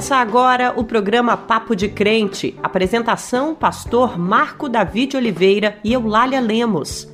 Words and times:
Começa 0.00 0.16
agora 0.16 0.72
o 0.74 0.82
programa 0.82 1.36
Papo 1.36 1.76
de 1.76 1.86
Crente. 1.86 2.58
Apresentação: 2.62 3.54
Pastor 3.54 4.18
Marco 4.18 4.66
David 4.66 5.14
Oliveira 5.14 5.76
e 5.84 5.92
Eulália 5.92 6.40
Lemos. 6.40 7.06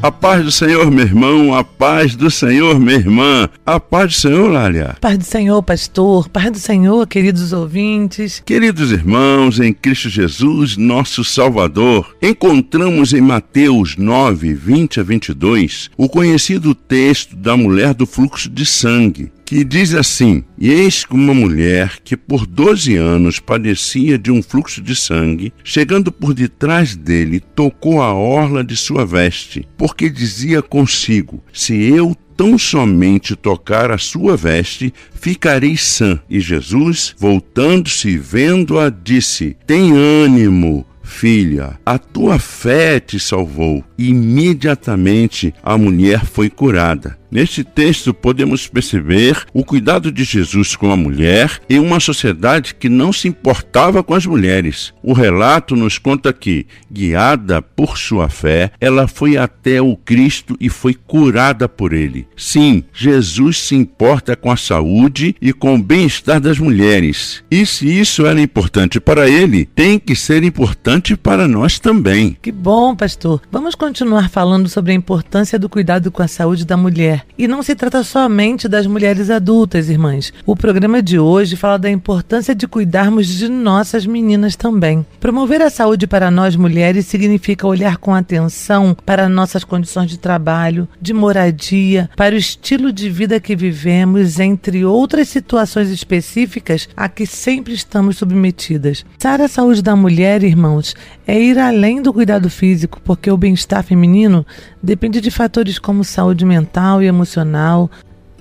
A 0.00 0.12
paz 0.12 0.44
do 0.44 0.52
Senhor, 0.52 0.92
meu 0.92 1.04
irmão, 1.04 1.52
a 1.52 1.64
paz 1.64 2.14
do 2.14 2.30
Senhor, 2.30 2.78
minha 2.78 2.98
irmã, 2.98 3.48
a 3.66 3.80
paz 3.80 4.12
do 4.12 4.20
Senhor, 4.20 4.48
Lália. 4.48 4.96
Paz 5.00 5.18
do 5.18 5.24
Senhor, 5.24 5.60
pastor, 5.60 6.28
paz 6.28 6.52
do 6.52 6.58
Senhor, 6.60 7.04
queridos 7.08 7.52
ouvintes. 7.52 8.40
Queridos 8.46 8.92
irmãos, 8.92 9.58
em 9.58 9.72
Cristo 9.72 10.08
Jesus, 10.08 10.76
nosso 10.76 11.24
Salvador, 11.24 12.16
encontramos 12.22 13.12
em 13.12 13.20
Mateus 13.20 13.96
9, 13.96 14.54
20 14.54 15.00
a 15.00 15.02
22, 15.02 15.90
o 15.96 16.08
conhecido 16.08 16.76
texto 16.76 17.34
da 17.34 17.56
mulher 17.56 17.92
do 17.92 18.06
fluxo 18.06 18.48
de 18.48 18.64
sangue 18.64 19.32
que 19.48 19.64
diz 19.64 19.94
assim: 19.94 20.44
eis 20.60 21.06
que 21.06 21.14
uma 21.14 21.32
mulher 21.32 22.00
que 22.04 22.18
por 22.18 22.46
doze 22.46 22.96
anos 22.96 23.40
padecia 23.40 24.18
de 24.18 24.30
um 24.30 24.42
fluxo 24.42 24.82
de 24.82 24.94
sangue, 24.94 25.54
chegando 25.64 26.12
por 26.12 26.34
detrás 26.34 26.94
dele, 26.94 27.40
tocou 27.40 28.02
a 28.02 28.12
orla 28.12 28.62
de 28.62 28.76
sua 28.76 29.06
veste, 29.06 29.66
porque 29.78 30.10
dizia 30.10 30.60
consigo: 30.60 31.42
Se 31.50 31.74
eu 31.74 32.14
tão 32.36 32.58
somente 32.58 33.34
tocar 33.34 33.90
a 33.90 33.96
sua 33.96 34.36
veste, 34.36 34.92
ficarei 35.14 35.78
sã. 35.78 36.20
E 36.28 36.40
Jesus, 36.40 37.14
voltando-se 37.18 38.10
e 38.10 38.18
vendo-a, 38.18 38.90
disse: 38.90 39.56
Tem 39.66 39.92
ânimo, 39.96 40.84
Filha, 41.02 41.80
a 41.86 41.98
tua 41.98 42.38
fé 42.38 43.00
te 43.00 43.18
salvou. 43.18 43.82
Imediatamente 43.98 45.52
a 45.60 45.76
mulher 45.76 46.24
foi 46.24 46.48
curada. 46.48 47.18
Neste 47.30 47.62
texto 47.62 48.14
podemos 48.14 48.66
perceber 48.66 49.44
o 49.52 49.62
cuidado 49.62 50.10
de 50.10 50.24
Jesus 50.24 50.74
com 50.74 50.90
a 50.90 50.96
mulher 50.96 51.60
em 51.68 51.78
uma 51.78 52.00
sociedade 52.00 52.74
que 52.74 52.88
não 52.88 53.12
se 53.12 53.28
importava 53.28 54.02
com 54.02 54.14
as 54.14 54.24
mulheres. 54.24 54.94
O 55.02 55.12
relato 55.12 55.76
nos 55.76 55.98
conta 55.98 56.32
que, 56.32 56.66
guiada 56.90 57.60
por 57.60 57.98
sua 57.98 58.30
fé, 58.30 58.70
ela 58.80 59.06
foi 59.06 59.36
até 59.36 59.82
o 59.82 59.94
Cristo 59.94 60.56
e 60.58 60.70
foi 60.70 60.94
curada 60.94 61.68
por 61.68 61.92
ele. 61.92 62.26
Sim, 62.34 62.82
Jesus 62.94 63.58
se 63.58 63.74
importa 63.74 64.34
com 64.34 64.50
a 64.50 64.56
saúde 64.56 65.36
e 65.38 65.52
com 65.52 65.74
o 65.74 65.82
bem-estar 65.82 66.40
das 66.40 66.58
mulheres. 66.58 67.44
E 67.50 67.66
se 67.66 67.86
isso 67.86 68.24
era 68.24 68.40
importante 68.40 68.98
para 68.98 69.28
ele, 69.28 69.66
tem 69.66 69.98
que 69.98 70.16
ser 70.16 70.42
importante 70.44 71.14
para 71.14 71.46
nós 71.46 71.78
também. 71.78 72.38
Que 72.40 72.50
bom, 72.50 72.96
pastor. 72.96 73.42
Vamos 73.52 73.74
continuar 73.74 73.87
falando 74.30 74.68
sobre 74.68 74.92
a 74.92 74.94
importância 74.94 75.58
do 75.58 75.68
cuidado 75.68 76.10
com 76.10 76.22
a 76.22 76.28
saúde 76.28 76.64
da 76.64 76.76
mulher. 76.76 77.24
E 77.36 77.48
não 77.48 77.62
se 77.62 77.74
trata 77.74 78.02
somente 78.02 78.68
das 78.68 78.86
mulheres 78.86 79.30
adultas, 79.30 79.88
irmãs. 79.88 80.32
O 80.44 80.54
programa 80.54 81.02
de 81.02 81.18
hoje 81.18 81.56
fala 81.56 81.78
da 81.78 81.90
importância 81.90 82.54
de 82.54 82.66
cuidarmos 82.66 83.26
de 83.26 83.48
nossas 83.48 84.04
meninas 84.04 84.56
também. 84.56 85.06
Promover 85.20 85.62
a 85.62 85.70
saúde 85.70 86.06
para 86.06 86.30
nós 86.30 86.56
mulheres 86.56 87.06
significa 87.06 87.66
olhar 87.66 87.96
com 87.96 88.14
atenção 88.14 88.96
para 89.06 89.28
nossas 89.28 89.64
condições 89.64 90.10
de 90.10 90.18
trabalho, 90.18 90.88
de 91.00 91.14
moradia, 91.14 92.10
para 92.16 92.34
o 92.34 92.38
estilo 92.38 92.92
de 92.92 93.08
vida 93.08 93.40
que 93.40 93.56
vivemos, 93.56 94.38
entre 94.38 94.84
outras 94.84 95.28
situações 95.28 95.90
específicas 95.90 96.88
a 96.96 97.08
que 97.08 97.26
sempre 97.26 97.72
estamos 97.72 98.18
submetidas. 98.18 99.04
Pensar 99.18 99.40
a 99.40 99.48
saúde 99.48 99.82
da 99.82 99.96
mulher, 99.96 100.42
irmãos, 100.42 100.94
é 101.26 101.40
ir 101.40 101.58
além 101.58 102.00
do 102.02 102.12
cuidado 102.12 102.48
físico, 102.50 103.00
porque 103.04 103.30
o 103.30 103.36
bem-estar 103.36 103.77
feminino 103.82 104.46
depende 104.82 105.20
de 105.20 105.30
fatores 105.30 105.78
como 105.78 106.04
saúde 106.04 106.44
mental 106.44 107.02
e 107.02 107.06
emocional, 107.06 107.90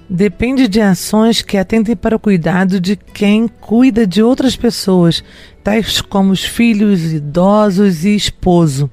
depende 0.10 0.68
de 0.68 0.80
ações 0.80 1.42
que 1.42 1.58
atentem 1.58 1.96
para 1.96 2.16
o 2.16 2.20
cuidado 2.20 2.80
de 2.80 2.96
quem 2.96 3.48
cuida 3.48 4.08
de 4.08 4.22
outras 4.22 4.56
pessoas, 4.56 5.24
tais 5.64 6.02
como 6.02 6.32
os 6.32 6.44
filhos, 6.44 7.12
idosos 7.12 8.06
e 8.06 8.16
esposo. 8.16 8.90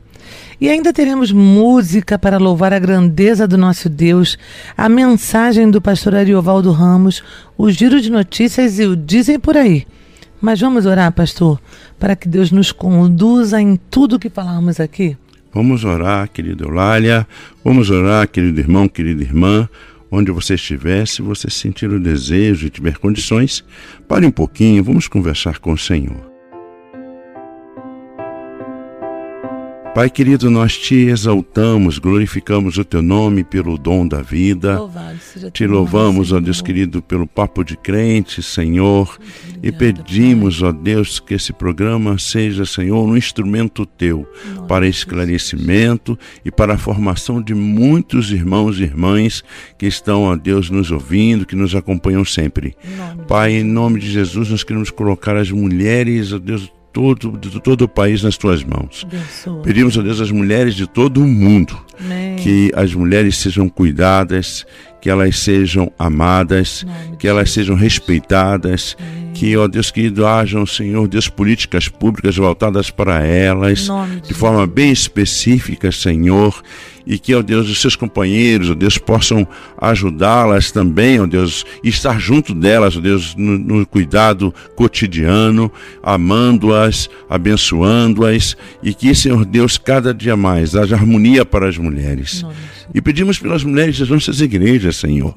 E 0.61 0.69
ainda 0.69 0.93
teremos 0.93 1.31
música 1.31 2.19
para 2.19 2.39
louvar 2.39 2.73
a 2.73 2.79
grandeza 2.79 3.47
do 3.47 3.59
nosso 3.59 3.89
Deus, 3.89 4.39
a 4.77 4.89
mensagem 4.89 5.71
do 5.71 5.81
pastor 5.81 6.15
Ariovaldo 6.15 6.73
Ramos, 6.73 7.23
o 7.59 7.71
giro 7.71 8.01
de 8.01 8.11
notícias 8.11 8.79
e 8.79 8.85
o 8.85 8.97
Dizem 8.97 9.39
por 9.39 9.57
aí. 9.57 9.87
Mas 10.41 10.61
vamos 10.61 10.87
orar, 10.87 11.11
pastor, 11.13 11.61
para 11.99 12.15
que 12.15 12.29
Deus 12.29 12.51
nos 12.51 12.71
conduza 12.71 13.61
em 13.61 13.77
tudo 13.77 14.19
que 14.19 14.29
falarmos 14.29 14.79
aqui? 14.79 15.17
Vamos 15.55 15.85
orar, 15.85 16.29
querida 16.29 16.65
Eulália. 16.65 17.27
Vamos 17.65 17.89
orar, 17.89 18.29
querido 18.29 18.59
irmão, 18.59 18.89
querida 18.89 19.23
irmã. 19.23 19.69
Onde 20.11 20.33
você 20.33 20.55
estiver, 20.55 21.07
se 21.07 21.23
você 21.23 21.49
sentir 21.49 21.91
o 21.91 22.01
desejo 22.01 22.67
e 22.67 22.71
tiver 22.71 22.99
condições, 22.99 23.65
pare 24.09 24.27
um 24.27 24.31
pouquinho, 24.31 24.83
vamos 24.83 25.07
conversar 25.07 25.59
com 25.59 25.73
o 25.73 25.79
Senhor. 25.79 26.34
Pai 29.95 30.11
querido, 30.11 30.51
nós 30.51 30.77
te 30.77 30.97
exaltamos, 31.07 32.01
glorificamos 32.01 32.77
o 32.79 32.85
teu 32.85 33.01
nome 33.01 33.45
pelo 33.45 33.79
dom 33.79 34.09
da 34.09 34.21
vida. 34.21 34.77
te 35.53 35.69
louvamos, 35.69 36.33
ó 36.33 36.41
Deus 36.41 36.61
querido, 36.61 37.01
pelo 37.01 37.29
papo 37.29 37.63
de 37.63 37.77
crente, 37.77 38.43
Senhor. 38.43 39.17
e 39.63 39.71
pedimos, 39.71 40.63
ó 40.63 40.73
Deus, 40.73 41.21
que 41.21 41.35
esse 41.35 41.53
programa 41.53 42.19
seja, 42.19 42.67
Senhor, 42.67 43.05
um 43.05 43.17
instrumento 43.17 43.87
teu 43.87 44.27
para 44.67 44.89
esclarecimento 44.89 46.19
e 46.45 46.51
para 46.51 46.75
a 46.75 46.79
formação 46.79 47.41
de 47.41 47.55
muitos 47.55 48.33
irmãos 48.33 48.81
e 48.81 48.83
irmãs 48.83 49.45
que 49.79 49.87
estão, 49.87 50.25
ó 50.25 50.35
Deus, 50.35 50.71
nos 50.71 50.91
ouvindo, 50.91 51.47
que 51.47 51.55
nos 51.55 51.73
acompanham 51.73 52.25
sempre. 52.25 52.77
Pai, 53.29 53.53
em 53.53 53.65
nome 53.65 54.01
de 54.01 54.11
Jesus, 54.11 54.51
nós 54.51 54.65
queremos 54.65 54.91
colocar 54.91 55.37
as 55.37 55.53
mulheres, 55.53 56.33
ó 56.33 56.39
Deus, 56.41 56.71
todo, 56.95 57.37
de 57.37 57.61
todo 57.61 57.83
o 57.83 57.89
país 57.89 58.23
nas 58.23 58.39
tuas 58.39 58.63
mãos. 58.63 59.05
Abençoa. 59.05 59.63
Pedimos 59.63 59.99
a 59.99 60.03
Deus 60.03 60.21
as 60.21 60.31
mulheres 60.31 60.77
de 60.77 60.87
todo 60.87 61.21
o 61.21 61.27
mundo 61.27 61.77
Amém. 62.01 62.37
que 62.37 62.71
as 62.75 62.95
mulheres 62.95 63.37
sejam 63.37 63.69
cuidadas, 63.69 64.65
que 65.05 65.11
elas 65.11 65.39
sejam 65.39 65.93
amadas, 65.99 66.87
que 67.19 67.29
elas 67.29 67.51
sejam 67.51 67.77
respeitadas, 67.77 68.97
que, 69.35 69.55
ó 69.55 69.69
Deus 69.69 69.91
querido, 69.91 70.27
hajam, 70.27 70.65
Senhor 70.65 71.07
Deus, 71.07 71.29
políticas 71.29 71.89
públicas 71.89 72.35
voltadas 72.35 72.89
para 72.89 73.23
elas, 73.23 73.87
de, 74.27 74.33
forma 74.33 74.67
bem 74.67 74.91
específica, 74.91 75.93
Senhor 75.93 76.63
e 77.07 77.19
que, 77.19 77.35
ó 77.35 77.43
Deus, 77.43 77.69
os 77.69 77.83
seus 77.83 77.97
companheiros, 77.97 78.71
ó 78.71 78.75
Deus, 78.75 78.97
possam 78.97 79.47
ajudá-las 79.77 80.73
também, 80.73 81.21
ó 81.21 81.27
Deus, 81.27 81.67
estar 81.83 82.19
junto 82.19 82.55
delas, 82.55 82.97
ó 82.97 83.01
Deus, 83.01 83.35
no, 83.37 83.59
no 83.59 83.87
cuidado 83.87 84.55
cotidiano, 84.75 85.71
amando-as, 86.03 87.11
abençoando-as 87.29 88.57
e 88.83 88.95
que, 88.95 89.15
Senhor 89.15 89.45
Deus, 89.45 89.77
cada 89.77 90.15
dia 90.15 90.35
mais 90.35 90.75
haja 90.75 90.95
harmonia 90.95 91.45
para 91.45 91.69
as 91.69 91.77
mulheres. 91.77 92.43
E 92.95 93.03
pedimos 93.03 93.41
pelas 93.41 93.65
mulheres 93.65 93.99
das 93.99 94.09
nossas 94.09 94.41
igrejas, 94.41 94.95
Senhor, 94.97 95.35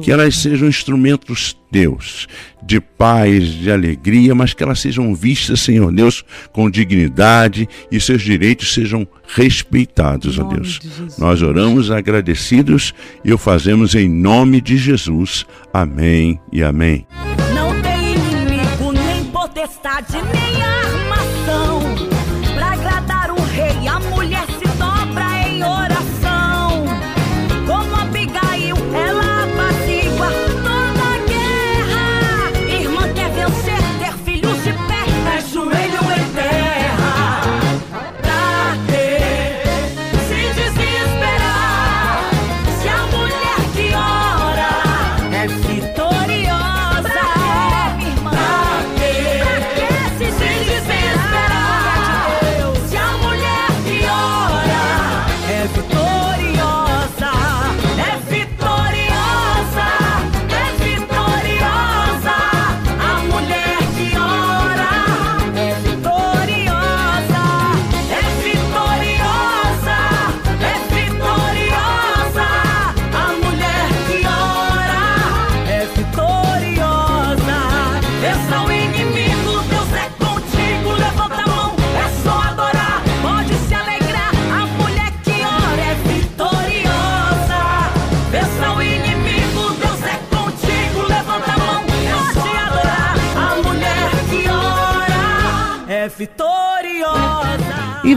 que 0.00 0.12
elas 0.12 0.36
sejam 0.36 0.68
instrumentos 0.68 1.58
teus, 1.72 2.28
de 2.62 2.80
paz, 2.80 3.48
de 3.48 3.68
alegria, 3.68 4.32
mas 4.32 4.54
que 4.54 4.62
elas 4.62 4.78
sejam 4.78 5.12
vistas, 5.12 5.60
Senhor 5.60 5.92
Deus, 5.92 6.24
com 6.52 6.70
dignidade 6.70 7.68
e 7.90 8.00
seus 8.00 8.22
direitos 8.22 8.72
sejam 8.72 9.06
respeitados, 9.26 10.38
ó 10.38 10.44
Deus. 10.44 10.78
Nós 11.18 11.42
oramos 11.42 11.90
agradecidos 11.90 12.94
e 13.24 13.32
o 13.32 13.38
fazemos 13.38 13.96
em 13.96 14.08
nome 14.08 14.60
de 14.60 14.76
Jesus. 14.76 15.44
Amém 15.74 16.38
e 16.52 16.62
amém. 16.62 17.04
Não 17.52 17.70
tem 17.82 18.14
inimigo, 18.14 18.92
nem 18.92 19.24
potestade, 19.24 20.12
nem 20.32 20.62
armação 20.62 22.10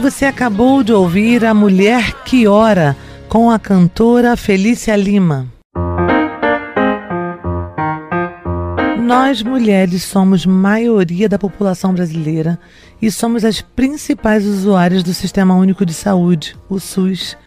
você 0.04 0.26
acabou 0.26 0.84
de 0.84 0.92
ouvir 0.92 1.46
A 1.46 1.54
Mulher 1.54 2.26
que 2.26 2.46
Ora, 2.46 2.94
com 3.30 3.50
a 3.50 3.58
cantora 3.58 4.36
Felícia 4.36 4.94
Lima. 4.98 5.48
Nós 9.02 9.42
mulheres 9.42 10.04
somos 10.04 10.46
maioria 10.46 11.30
da 11.30 11.40
população 11.40 11.94
brasileira 11.94 12.60
e 13.02 13.10
somos 13.10 13.46
as 13.46 13.62
principais 13.62 14.46
usuárias 14.46 15.04
do 15.04 15.14
Sistema 15.14 15.56
Único 15.56 15.86
de 15.86 15.94
Saúde, 15.94 16.58
o 16.68 16.82
SUS. 16.82 17.38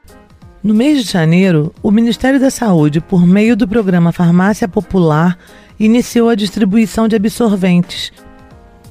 No 0.62 0.72
mês 0.72 1.04
de 1.04 1.12
janeiro, 1.12 1.74
o 1.82 1.90
Ministério 1.90 2.40
da 2.40 2.48
Saúde, 2.48 3.02
por 3.02 3.26
meio 3.26 3.54
do 3.54 3.68
programa 3.68 4.12
Farmácia 4.12 4.66
Popular, 4.66 5.36
iniciou 5.78 6.30
a 6.30 6.34
distribuição 6.34 7.06
de 7.06 7.16
absorventes, 7.16 8.14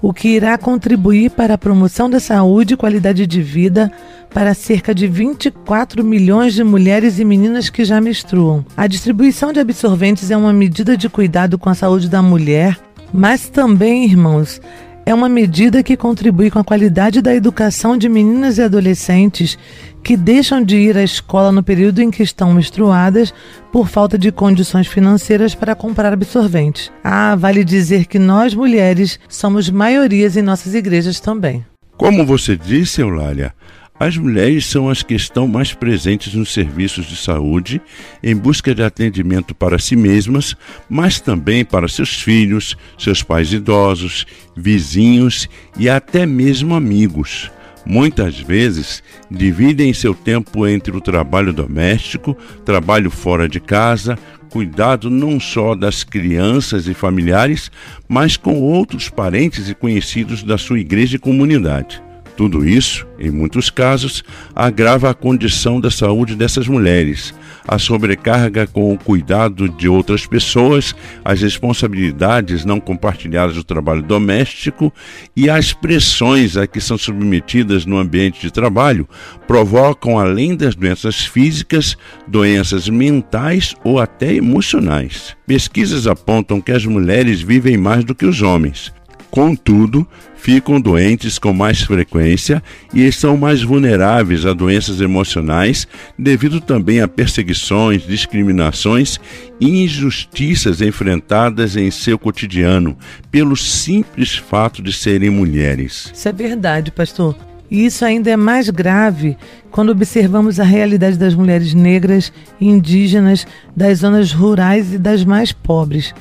o 0.06 0.13
que 0.13 0.28
irá 0.28 0.56
contribuir 0.56 1.31
para 1.31 1.56
a 1.56 1.57
promoção 1.57 2.07
da 2.07 2.19
saúde 2.19 2.75
e 2.75 2.78
qualidade 2.78 3.25
de 3.25 3.42
vida 3.42 3.92
para 4.31 4.54
cerca 4.54 4.94
de 4.94 5.07
24 5.07 6.04
milhões 6.04 6.54
de 6.54 6.63
mulheres 6.63 7.18
e 7.18 7.25
meninas 7.25 7.72
que 7.72 7.84
já 7.84 8.00
menstruam. 8.00 8.63
A 8.78 8.86
distribuição 8.86 9.52
de 9.52 9.60
absorventes 9.60 10.30
é 10.30 10.38
uma 10.38 10.54
medida 10.54 10.96
de 10.96 11.10
cuidado 11.10 11.57
com 11.57 11.72
a 11.72 11.74
saúde 11.74 12.07
da 12.07 12.22
mulher, 12.22 12.80
mas 13.12 13.50
também, 13.50 14.06
irmãos, 14.06 14.62
é 15.07 15.13
uma 15.13 15.28
medida 15.28 15.81
que 15.81 15.98
contribui 15.98 16.52
com 16.52 16.60
a 16.60 16.63
qualidade 16.63 17.19
da 17.19 17.34
educação 17.34 17.98
de 17.98 18.07
meninas 18.07 18.60
e 18.60 18.62
adolescentes 18.62 19.57
que 20.06 20.16
deixam 20.16 20.63
de 20.63 20.78
ir 20.78 20.96
à 20.96 21.04
escola 21.04 21.52
no 21.52 21.63
período 21.63 22.00
em 22.00 22.12
que 22.12 22.22
estão 22.22 22.54
menstruadas 22.54 23.34
por 23.72 23.90
falta 23.90 24.19
de 24.19 24.31
condições 24.31 24.86
financeiras 24.86 25.56
para 25.56 25.74
comprar 25.74 26.13
absorventes. 26.13 26.92
Ah, 27.04 27.36
vale 27.36 27.63
dizer 27.63 28.06
que 28.06 28.19
nós 28.19 28.54
mulheres 28.54 29.19
somos 29.28 29.68
maiorias 29.68 30.38
em 30.38 30.44
nossas 30.44 30.75
igrejas 30.75 31.19
também. 31.19 31.66
Como 31.98 32.24
você 32.24 32.56
disse, 32.56 33.02
Eulália, 33.02 33.52
as 34.00 34.16
mulheres 34.16 34.68
são 34.68 34.90
as 34.90 35.02
que 35.02 35.16
estão 35.16 35.48
mais 35.48 35.74
presentes 35.74 36.36
nos 36.36 36.54
serviços 36.54 37.07
de 37.07 37.16
saúde 37.16 37.81
em 38.22 38.36
busca 38.36 38.75
de 38.75 38.84
atendimento 38.84 39.56
para 39.56 39.80
si 39.80 39.96
mesmas, 39.96 40.56
mas 40.88 41.19
também 41.19 41.66
para 41.66 41.88
seus 41.88 42.22
filhos, 42.22 42.78
seus 42.96 43.24
pais 43.24 43.52
idosos, 43.52 44.28
vizinhos 44.56 45.50
e 45.75 45.90
até 45.90 46.28
mesmo 46.28 46.75
amigos. 46.75 47.50
Muitas 47.85 48.39
vezes 48.39 49.03
dividem 49.29 49.93
seu 49.93 50.13
tempo 50.13 50.67
entre 50.67 50.95
o 50.95 51.01
trabalho 51.01 51.53
doméstico, 51.53 52.35
trabalho 52.65 53.11
fora 53.11 53.47
de 53.47 53.59
casa, 53.59 54.17
cuidado 54.49 55.09
não 55.09 55.39
só 55.39 55.75
das 55.75 56.03
crianças 56.03 56.87
e 56.87 56.93
familiares, 56.93 57.69
mas 58.07 58.37
com 58.37 58.59
outros 58.59 59.09
parentes 59.09 59.69
e 59.69 59.75
conhecidos 59.75 60.41
da 60.43 60.57
sua 60.57 60.79
igreja 60.79 61.17
e 61.17 61.19
comunidade. 61.19 62.05
Tudo 62.35 62.67
isso, 62.67 63.07
em 63.17 63.31
muitos 63.31 63.69
casos, 63.69 64.21
agrava 64.53 65.09
a 65.09 65.13
condição 65.13 65.79
da 65.79 65.89
saúde 65.89 66.35
dessas 66.35 66.67
mulheres, 66.67 67.33
a 67.65 67.79
sobrecarga 67.79 68.67
com 68.67 68.93
o 68.93 68.97
cuidado 68.97 69.69
de 69.69 69.87
outras 69.87 70.25
pessoas, 70.25 70.93
as 71.23 71.41
responsabilidades 71.41 72.65
não 72.65 72.77
compartilhadas 72.79 73.55
do 73.55 73.63
trabalho 73.63 74.01
doméstico 74.01 74.93
e 75.33 75.49
as 75.49 75.71
pressões 75.71 76.57
a 76.57 76.67
que 76.67 76.81
são 76.81 76.97
submetidas 76.97 77.85
no 77.85 77.97
ambiente 77.97 78.41
de 78.41 78.51
trabalho 78.51 79.07
provocam, 79.47 80.19
além 80.19 80.57
das 80.57 80.75
doenças 80.75 81.25
físicas, 81.25 81.97
doenças 82.27 82.89
mentais 82.89 83.75
ou 83.81 83.97
até 83.97 84.33
emocionais. 84.33 85.37
Pesquisas 85.47 86.05
apontam 86.05 86.59
que 86.59 86.73
as 86.73 86.85
mulheres 86.85 87.41
vivem 87.41 87.77
mais 87.77 88.03
do 88.03 88.13
que 88.13 88.25
os 88.25 88.41
homens. 88.41 88.94
Contudo, 89.35 90.07
ficam 90.37 90.79
doentes 90.79 91.37
com 91.37 91.51
mais 91.51 91.81
frequência 91.81 92.63
e 92.93 93.05
estão 93.05 93.35
mais 93.35 93.61
vulneráveis 93.61 94.45
a 94.45 94.53
doenças 94.53 95.01
emocionais 95.01 95.85
devido 96.17 96.61
também 96.61 97.01
a 97.01 97.07
perseguições, 97.09 98.03
discriminações 98.03 99.19
e 99.59 99.83
injustiças 99.83 100.79
enfrentadas 100.79 101.75
em 101.75 101.91
seu 101.91 102.17
cotidiano 102.17 102.97
pelo 103.29 103.57
simples 103.57 104.37
fato 104.37 104.81
de 104.81 104.93
serem 104.93 105.29
mulheres. 105.29 106.13
Isso 106.13 106.29
é 106.29 106.31
verdade, 106.31 106.89
pastor. 106.89 107.35
E 107.69 107.85
isso 107.85 108.05
ainda 108.05 108.31
é 108.31 108.37
mais 108.37 108.69
grave 108.69 109.35
quando 109.69 109.89
observamos 109.89 110.61
a 110.61 110.63
realidade 110.63 111.17
das 111.17 111.35
mulheres 111.35 111.73
negras 111.73 112.31
indígenas 112.61 113.45
das 113.75 113.97
zonas 113.97 114.31
rurais 114.31 114.93
e 114.93 114.97
das 114.97 115.25
mais 115.25 115.51
pobres. 115.51 116.13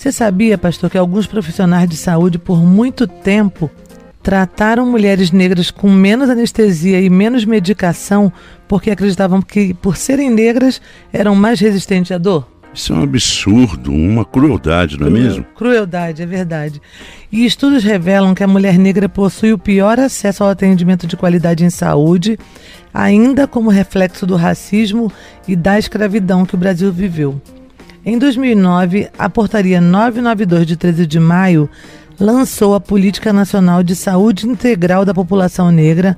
Você 0.00 0.10
sabia, 0.10 0.56
pastor, 0.56 0.88
que 0.88 0.96
alguns 0.96 1.26
profissionais 1.26 1.86
de 1.86 1.94
saúde 1.94 2.38
por 2.38 2.64
muito 2.64 3.06
tempo 3.06 3.70
trataram 4.22 4.90
mulheres 4.90 5.30
negras 5.30 5.70
com 5.70 5.90
menos 5.90 6.30
anestesia 6.30 6.98
e 7.02 7.10
menos 7.10 7.44
medicação 7.44 8.32
porque 8.66 8.90
acreditavam 8.90 9.42
que, 9.42 9.74
por 9.74 9.98
serem 9.98 10.30
negras, 10.30 10.80
eram 11.12 11.34
mais 11.34 11.60
resistentes 11.60 12.10
à 12.12 12.16
dor? 12.16 12.48
Isso 12.72 12.94
é 12.94 12.96
um 12.96 13.02
absurdo, 13.02 13.92
uma 13.92 14.24
crueldade, 14.24 14.98
não 14.98 15.08
é 15.08 15.10
Cruel, 15.10 15.22
mesmo? 15.22 15.44
Crueldade, 15.54 16.22
é 16.22 16.26
verdade. 16.26 16.80
E 17.30 17.44
estudos 17.44 17.84
revelam 17.84 18.34
que 18.34 18.42
a 18.42 18.48
mulher 18.48 18.78
negra 18.78 19.06
possui 19.06 19.52
o 19.52 19.58
pior 19.58 20.00
acesso 20.00 20.42
ao 20.42 20.48
atendimento 20.48 21.06
de 21.06 21.14
qualidade 21.14 21.62
em 21.62 21.68
saúde, 21.68 22.38
ainda 22.94 23.46
como 23.46 23.68
reflexo 23.68 24.24
do 24.24 24.34
racismo 24.34 25.12
e 25.46 25.54
da 25.54 25.78
escravidão 25.78 26.46
que 26.46 26.54
o 26.54 26.58
Brasil 26.58 26.90
viveu. 26.90 27.38
Em 28.04 28.18
2009, 28.18 29.10
a 29.18 29.28
Portaria 29.28 29.78
992 29.78 30.66
de 30.66 30.76
13 30.76 31.06
de 31.06 31.20
maio 31.20 31.68
lançou 32.18 32.74
a 32.74 32.80
Política 32.80 33.30
Nacional 33.30 33.82
de 33.82 33.94
Saúde 33.94 34.48
Integral 34.48 35.04
da 35.04 35.12
População 35.12 35.70
Negra, 35.70 36.16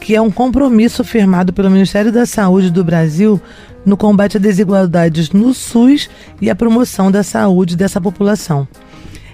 que 0.00 0.14
é 0.14 0.20
um 0.20 0.30
compromisso 0.30 1.02
firmado 1.02 1.50
pelo 1.50 1.70
Ministério 1.70 2.12
da 2.12 2.26
Saúde 2.26 2.70
do 2.70 2.84
Brasil 2.84 3.40
no 3.86 3.96
combate 3.96 4.36
a 4.36 4.40
desigualdades 4.40 5.30
no 5.30 5.54
SUS 5.54 6.10
e 6.42 6.50
a 6.50 6.54
promoção 6.54 7.10
da 7.10 7.22
saúde 7.22 7.74
dessa 7.74 8.00
população. 8.00 8.68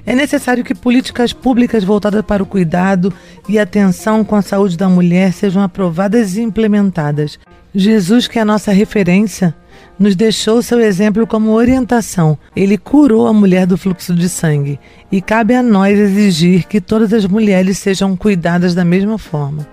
É 0.07 0.15
necessário 0.15 0.63
que 0.63 0.77
políticas 0.77 1.33
públicas 1.33 1.83
voltadas 1.83 2.23
para 2.25 2.43
o 2.43 2.47
cuidado 2.47 3.13
e 3.49 3.59
atenção 3.59 4.23
com 4.23 4.37
a 4.37 4.43
saúde 4.43 4.77
da 4.77 4.89
mulher 4.89 5.33
sejam 5.33 5.61
aprovadas 5.63 6.37
e 6.37 6.43
implementadas. 6.43 7.39
Jesus, 7.75 8.29
que 8.29 8.39
é 8.39 8.43
a 8.43 8.45
nossa 8.45 8.71
referência, 8.71 9.55
nos 9.99 10.17
deixou 10.17 10.63
seu 10.63 10.81
exemplo 10.81 11.27
como 11.27 11.53
orientação. 11.53 12.39
Ele 12.55 12.77
curou 12.77 13.27
a 13.27 13.33
mulher 13.33 13.67
do 13.67 13.79
fluxo 13.79 14.15
de 14.15 14.29
sangue 14.29 14.79
e 15.11 15.21
cabe 15.21 15.55
a 15.55 15.63
nós 15.63 15.99
exigir 15.99 16.65
que 16.65 16.81
todas 16.81 17.13
as 17.13 17.27
mulheres 17.27 17.79
sejam 17.79 18.17
cuidadas 18.17 18.75
da 18.75 18.85
mesma 18.85 19.19
forma. 19.19 19.67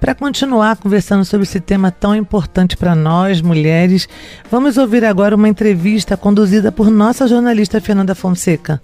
Para 0.00 0.14
continuar 0.14 0.76
conversando 0.76 1.24
sobre 1.24 1.44
esse 1.44 1.58
tema 1.58 1.90
tão 1.90 2.14
importante 2.14 2.76
para 2.76 2.94
nós, 2.94 3.40
mulheres, 3.40 4.06
vamos 4.50 4.76
ouvir 4.76 5.02
agora 5.02 5.34
uma 5.34 5.48
entrevista 5.48 6.14
conduzida 6.14 6.70
por 6.70 6.90
nossa 6.90 7.26
jornalista 7.26 7.80
Fernanda 7.80 8.14
Fonseca. 8.14 8.80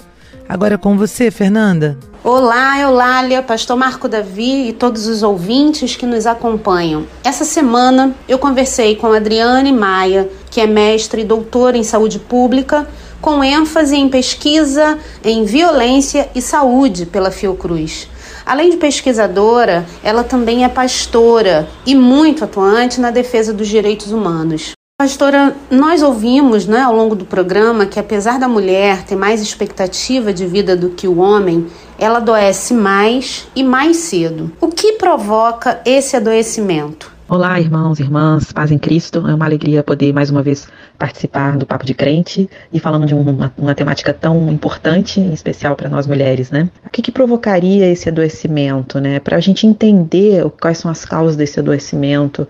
Agora 0.51 0.75
é 0.75 0.77
com 0.77 0.99
você, 0.99 1.31
Fernanda. 1.31 1.97
Olá, 2.25 2.81
Eulália, 2.81 3.41
Pastor 3.41 3.77
Marco 3.77 4.09
Davi 4.09 4.69
e 4.69 4.73
todos 4.73 5.07
os 5.07 5.23
ouvintes 5.23 5.95
que 5.95 6.05
nos 6.05 6.27
acompanham. 6.27 7.07
Essa 7.23 7.45
semana 7.45 8.13
eu 8.29 8.37
conversei 8.37 8.97
com 8.97 9.13
Adriane 9.13 9.73
Maia, 9.73 10.29
que 10.51 10.61
é 10.61 10.67
mestre 10.67 11.23
e 11.23 11.25
doutora 11.25 11.79
em 11.79 11.85
saúde 11.85 12.19
pública, 12.19 12.89
com 13.21 13.45
ênfase 13.45 13.95
em 13.95 14.09
pesquisa 14.09 14.99
em 15.23 15.45
violência 15.45 16.29
e 16.35 16.43
saúde 16.43 17.07
pela 17.07 17.31
Fiocruz. 17.31 18.09
Além 18.45 18.71
de 18.71 18.77
pesquisadora, 18.77 19.87
ela 20.03 20.25
também 20.25 20.65
é 20.65 20.69
pastora 20.69 21.69
e 21.87 21.95
muito 21.95 22.43
atuante 22.43 23.01
na 23.01 23.13
defesa 23.13 23.55
dos 23.55 23.69
direitos 23.69 24.11
humanos. 24.11 24.73
Pastora, 25.01 25.57
nós 25.71 26.03
ouvimos 26.03 26.67
né, 26.67 26.83
ao 26.83 26.95
longo 26.95 27.15
do 27.15 27.25
programa 27.25 27.87
que, 27.87 27.99
apesar 27.99 28.39
da 28.39 28.47
mulher 28.47 29.03
ter 29.03 29.17
mais 29.17 29.41
expectativa 29.41 30.31
de 30.31 30.47
vida 30.47 30.77
do 30.77 30.91
que 30.91 31.09
o 31.09 31.21
homem, 31.21 31.69
ela 31.99 32.19
adoece 32.19 32.75
mais 32.75 33.49
e 33.57 33.65
mais 33.65 33.97
cedo. 33.97 34.53
O 34.61 34.69
que 34.69 34.99
provoca 34.99 35.81
esse 35.87 36.17
adoecimento? 36.17 37.11
Olá, 37.27 37.59
irmãos 37.59 37.99
e 37.99 38.03
irmãs, 38.03 38.53
paz 38.53 38.71
em 38.71 38.77
Cristo. 38.77 39.27
É 39.27 39.33
uma 39.33 39.47
alegria 39.47 39.83
poder 39.83 40.13
mais 40.13 40.29
uma 40.29 40.43
vez 40.43 40.69
participar 40.99 41.57
do 41.57 41.65
Papo 41.65 41.87
de 41.87 41.95
Crente 41.95 42.51
e 42.71 42.79
falando 42.79 43.07
de 43.07 43.15
uma, 43.15 43.51
uma 43.57 43.75
temática 43.75 44.13
tão 44.13 44.51
importante, 44.51 45.19
em 45.19 45.33
especial 45.33 45.77
para 45.77 45.89
nós 45.89 46.07
mulheres, 46.07 46.51
né? 46.51 46.69
O 46.85 46.91
que, 46.91 47.01
que 47.01 47.11
provocaria 47.11 47.91
esse 47.91 48.11
adoecimento, 48.11 49.01
né? 49.01 49.19
Para 49.19 49.39
a 49.39 49.41
gente 49.41 49.67
entender 49.67 50.45
quais 50.61 50.77
são 50.77 50.91
as 50.91 51.07
causas 51.07 51.37
desse 51.37 51.59
adoecimento, 51.59 52.47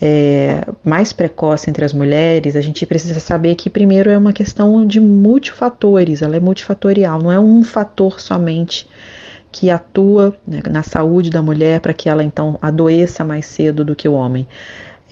é, 0.00 0.62
mais 0.82 1.12
precoce 1.12 1.68
entre 1.68 1.84
as 1.84 1.92
mulheres, 1.92 2.56
a 2.56 2.60
gente 2.60 2.86
precisa 2.86 3.20
saber 3.20 3.54
que, 3.54 3.68
primeiro, 3.68 4.10
é 4.10 4.16
uma 4.16 4.32
questão 4.32 4.86
de 4.86 4.98
multifatores, 4.98 6.22
ela 6.22 6.36
é 6.36 6.40
multifatorial, 6.40 7.20
não 7.22 7.30
é 7.30 7.38
um 7.38 7.62
fator 7.62 8.20
somente 8.20 8.88
que 9.52 9.68
atua 9.68 10.34
né, 10.46 10.62
na 10.70 10.82
saúde 10.82 11.28
da 11.28 11.42
mulher 11.42 11.80
para 11.80 11.92
que 11.92 12.08
ela 12.08 12.22
então 12.22 12.58
adoeça 12.62 13.24
mais 13.24 13.46
cedo 13.46 13.84
do 13.84 13.94
que 13.94 14.08
o 14.08 14.12
homem. 14.12 14.46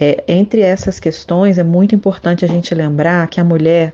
É, 0.01 0.23
entre 0.29 0.61
essas 0.61 1.01
questões, 1.01 1.59
é 1.59 1.65
muito 1.65 1.95
importante 1.95 2.45
a 2.45 2.49
gente 2.49 2.75
lembrar 2.75 3.27
que 3.29 3.41
a 3.41 3.45
mulher 3.45 3.93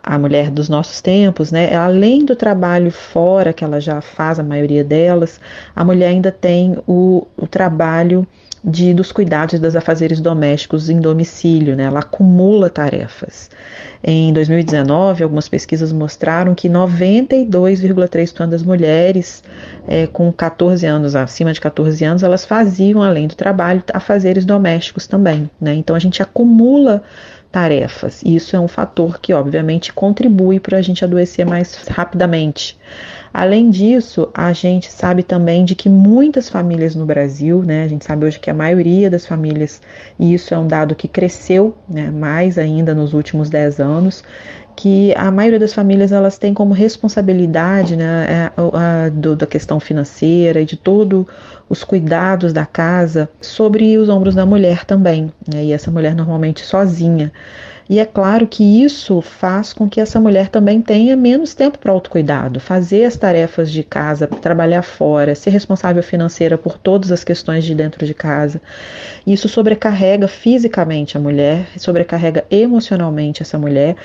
a 0.00 0.18
mulher 0.18 0.50
dos 0.50 0.68
nossos 0.68 1.02
tempos, 1.02 1.50
né, 1.50 1.74
além 1.74 2.24
do 2.24 2.34
trabalho 2.36 2.90
fora 2.90 3.52
que 3.52 3.64
ela 3.64 3.80
já 3.80 4.00
faz, 4.00 4.38
a 4.38 4.42
maioria 4.42 4.82
delas, 4.82 5.40
a 5.74 5.84
mulher 5.84 6.08
ainda 6.08 6.32
tem 6.32 6.78
o, 6.86 7.26
o 7.36 7.46
trabalho 7.46 8.26
de, 8.64 8.92
dos 8.92 9.12
cuidados 9.12 9.54
e 9.54 9.58
dos 9.58 9.76
afazeres 9.76 10.20
domésticos 10.20 10.90
em 10.90 11.00
domicílio, 11.00 11.76
né? 11.76 11.84
ela 11.84 12.00
acumula 12.00 12.68
tarefas. 12.68 13.50
Em 14.02 14.32
2019, 14.32 15.24
algumas 15.24 15.48
pesquisas 15.48 15.92
mostraram 15.92 16.54
que 16.54 16.68
92,3% 16.68 18.46
das 18.46 18.62
mulheres 18.62 19.42
é, 19.86 20.06
com 20.06 20.32
14 20.32 20.86
anos, 20.86 21.16
acima 21.16 21.52
de 21.52 21.60
14 21.60 22.04
anos, 22.04 22.22
elas 22.22 22.44
faziam, 22.44 23.02
além 23.02 23.26
do 23.26 23.34
trabalho, 23.34 23.82
afazeres 23.92 24.44
domésticos 24.44 25.06
também. 25.06 25.50
Né? 25.60 25.74
Então 25.74 25.96
a 25.96 25.98
gente 25.98 26.22
acumula 26.22 27.02
tarefas. 27.50 28.22
E 28.22 28.36
isso 28.36 28.54
é 28.54 28.60
um 28.60 28.68
fator 28.68 29.18
que, 29.18 29.32
obviamente, 29.32 29.92
contribui 29.92 30.60
para 30.60 30.78
a 30.78 30.82
gente 30.82 31.04
adoecer 31.04 31.46
mais 31.46 31.86
rapidamente. 31.88 32.78
Além 33.32 33.70
disso, 33.70 34.28
a 34.34 34.52
gente 34.52 34.90
sabe 34.90 35.22
também 35.22 35.64
de 35.64 35.74
que 35.74 35.88
muitas 35.88 36.48
famílias 36.48 36.94
no 36.94 37.04
Brasil, 37.04 37.62
né, 37.62 37.84
a 37.84 37.88
gente 37.88 38.04
sabe 38.04 38.24
hoje 38.24 38.38
que 38.38 38.50
a 38.50 38.54
maioria 38.54 39.10
das 39.10 39.26
famílias, 39.26 39.80
e 40.18 40.32
isso 40.34 40.54
é 40.54 40.58
um 40.58 40.66
dado 40.66 40.94
que 40.94 41.06
cresceu 41.06 41.76
né, 41.88 42.10
mais 42.10 42.58
ainda 42.58 42.94
nos 42.94 43.12
últimos 43.12 43.50
10 43.50 43.80
anos, 43.80 44.24
que 44.74 45.12
a 45.16 45.30
maioria 45.30 45.58
das 45.58 45.74
famílias 45.74 46.12
elas 46.12 46.38
têm 46.38 46.54
como 46.54 46.72
responsabilidade 46.72 47.96
né, 47.96 48.26
é, 48.28 48.52
a, 48.56 49.06
a, 49.06 49.08
do, 49.08 49.34
da 49.34 49.46
questão 49.46 49.80
financeira 49.80 50.60
e 50.60 50.64
de 50.64 50.76
todos 50.76 51.26
os 51.68 51.82
cuidados 51.82 52.52
da 52.52 52.64
casa 52.64 53.28
sobre 53.40 53.98
os 53.98 54.08
ombros 54.08 54.36
da 54.36 54.46
mulher 54.46 54.84
também, 54.84 55.32
né, 55.52 55.64
e 55.64 55.72
essa 55.72 55.90
mulher 55.90 56.14
normalmente 56.14 56.64
sozinha. 56.64 57.32
E 57.88 57.98
é 57.98 58.04
claro 58.04 58.46
que 58.46 58.84
isso 58.84 59.22
faz 59.22 59.72
com 59.72 59.88
que 59.88 59.98
essa 59.98 60.20
mulher 60.20 60.48
também 60.48 60.82
tenha 60.82 61.16
menos 61.16 61.54
tempo 61.54 61.78
para 61.78 61.90
autocuidado, 61.90 62.60
fazer 62.60 63.06
as 63.06 63.16
tarefas 63.16 63.70
de 63.70 63.82
casa, 63.82 64.26
trabalhar 64.26 64.82
fora, 64.82 65.34
ser 65.34 65.50
responsável 65.50 66.02
financeira 66.02 66.58
por 66.58 66.76
todas 66.76 67.10
as 67.10 67.24
questões 67.24 67.64
de 67.64 67.74
dentro 67.74 68.04
de 68.04 68.12
casa. 68.12 68.60
Isso 69.26 69.48
sobrecarrega 69.48 70.28
fisicamente 70.28 71.16
a 71.16 71.20
mulher, 71.20 71.66
sobrecarrega 71.78 72.44
emocionalmente 72.50 73.42
essa 73.42 73.58
mulher 73.58 73.96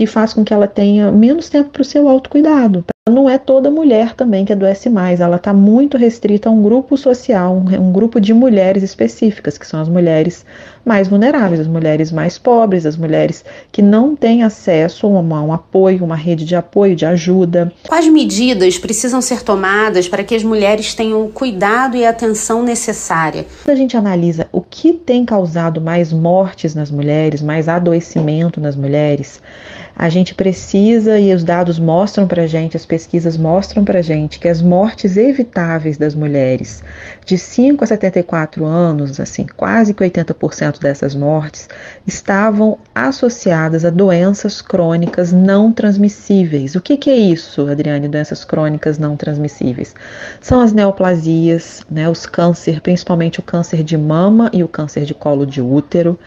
e 0.00 0.06
faz 0.06 0.32
com 0.32 0.42
que 0.42 0.54
ela 0.54 0.66
tenha 0.66 1.12
menos 1.12 1.50
tempo 1.50 1.68
para 1.68 1.82
o 1.82 1.84
seu 1.84 2.08
autocuidado. 2.08 2.82
Não 3.08 3.28
é 3.28 3.38
toda 3.38 3.70
mulher 3.70 4.14
também 4.14 4.44
que 4.44 4.52
adoece 4.52 4.88
mais, 4.88 5.20
ela 5.20 5.36
está 5.36 5.52
muito 5.52 5.96
restrita 5.96 6.48
a 6.48 6.52
um 6.52 6.62
grupo 6.62 6.96
social, 6.96 7.56
um, 7.56 7.88
um, 7.88 7.92
grupo 7.92 8.20
de 8.20 8.32
mulheres 8.32 8.82
específicas, 8.82 9.58
que 9.58 9.66
são 9.66 9.80
as 9.80 9.88
mulheres 9.88 10.44
mais 10.84 11.08
vulneráveis, 11.08 11.60
as 11.60 11.66
mulheres 11.66 12.12
mais 12.12 12.38
pobres, 12.38 12.86
as 12.86 12.96
mulheres 12.96 13.44
que 13.72 13.82
não 13.82 14.14
têm 14.14 14.42
acesso 14.42 15.06
a 15.06 15.10
um, 15.10 15.34
a 15.34 15.42
um 15.42 15.52
apoio, 15.52 16.04
uma 16.04 16.14
rede 16.14 16.44
de 16.44 16.54
apoio, 16.54 16.94
de 16.94 17.04
ajuda. 17.04 17.72
Quais 17.88 18.06
medidas 18.06 18.78
precisam 18.78 19.20
ser 19.20 19.42
tomadas 19.42 20.08
para 20.08 20.22
que 20.22 20.34
as 20.34 20.44
mulheres 20.44 20.94
tenham 20.94 21.24
o 21.24 21.30
cuidado 21.30 21.96
e 21.96 22.04
a 22.04 22.10
atenção 22.10 22.62
necessária? 22.62 23.44
Quando 23.64 23.76
a 23.76 23.80
gente 23.80 23.96
analisa 23.96 24.46
o 24.52 24.60
que 24.60 24.92
tem 24.92 25.24
causado 25.24 25.80
mais 25.80 26.12
mortes 26.12 26.74
nas 26.74 26.90
mulheres, 26.90 27.42
mais 27.42 27.68
adoecimento 27.68 28.60
nas 28.60 28.76
mulheres, 28.76 29.40
a 29.96 30.08
gente 30.08 30.34
precisa, 30.34 31.18
e 31.18 31.34
os 31.34 31.44
dados 31.44 31.78
mostram 31.78 32.26
para 32.26 32.46
gente, 32.46 32.76
as 32.76 32.86
pesquisas 32.86 33.36
mostram 33.36 33.84
para 33.84 34.02
gente, 34.02 34.38
que 34.38 34.48
as 34.48 34.62
mortes 34.62 35.16
evitáveis 35.16 35.98
das 35.98 36.14
mulheres 36.14 36.82
de 37.24 37.36
5 37.36 37.84
a 37.84 37.86
74 37.86 38.64
anos, 38.64 39.20
assim, 39.20 39.46
quase 39.56 39.92
que 39.94 40.02
80% 40.02 40.80
dessas 40.80 41.14
mortes, 41.14 41.68
estavam 42.06 42.78
associadas 42.94 43.84
a 43.84 43.90
doenças 43.90 44.62
crônicas 44.62 45.32
não 45.32 45.72
transmissíveis. 45.72 46.74
O 46.74 46.80
que, 46.80 46.96
que 46.96 47.10
é 47.10 47.16
isso, 47.16 47.68
Adriane, 47.68 48.08
doenças 48.08 48.44
crônicas 48.44 48.98
não 48.98 49.16
transmissíveis? 49.16 49.94
São 50.40 50.60
as 50.60 50.72
neoplasias, 50.72 51.84
né, 51.90 52.08
os 52.08 52.26
câncer, 52.26 52.80
principalmente 52.80 53.40
o 53.40 53.42
câncer 53.42 53.82
de 53.82 53.96
mama 53.96 54.50
e 54.52 54.64
o 54.64 54.68
câncer 54.68 55.04
de 55.04 55.14
colo 55.14 55.46
de 55.46 55.60
útero, 55.60 56.18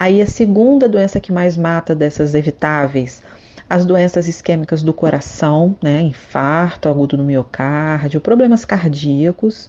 Aí 0.00 0.22
a 0.22 0.26
segunda 0.26 0.88
doença 0.88 1.20
que 1.20 1.30
mais 1.30 1.58
mata 1.58 1.94
dessas 1.94 2.34
evitáveis, 2.34 3.22
as 3.68 3.84
doenças 3.84 4.26
isquêmicas 4.26 4.82
do 4.82 4.94
coração, 4.94 5.76
né, 5.82 6.00
infarto 6.00 6.88
agudo 6.88 7.18
no 7.18 7.22
miocárdio, 7.22 8.18
problemas 8.18 8.64
cardíacos, 8.64 9.68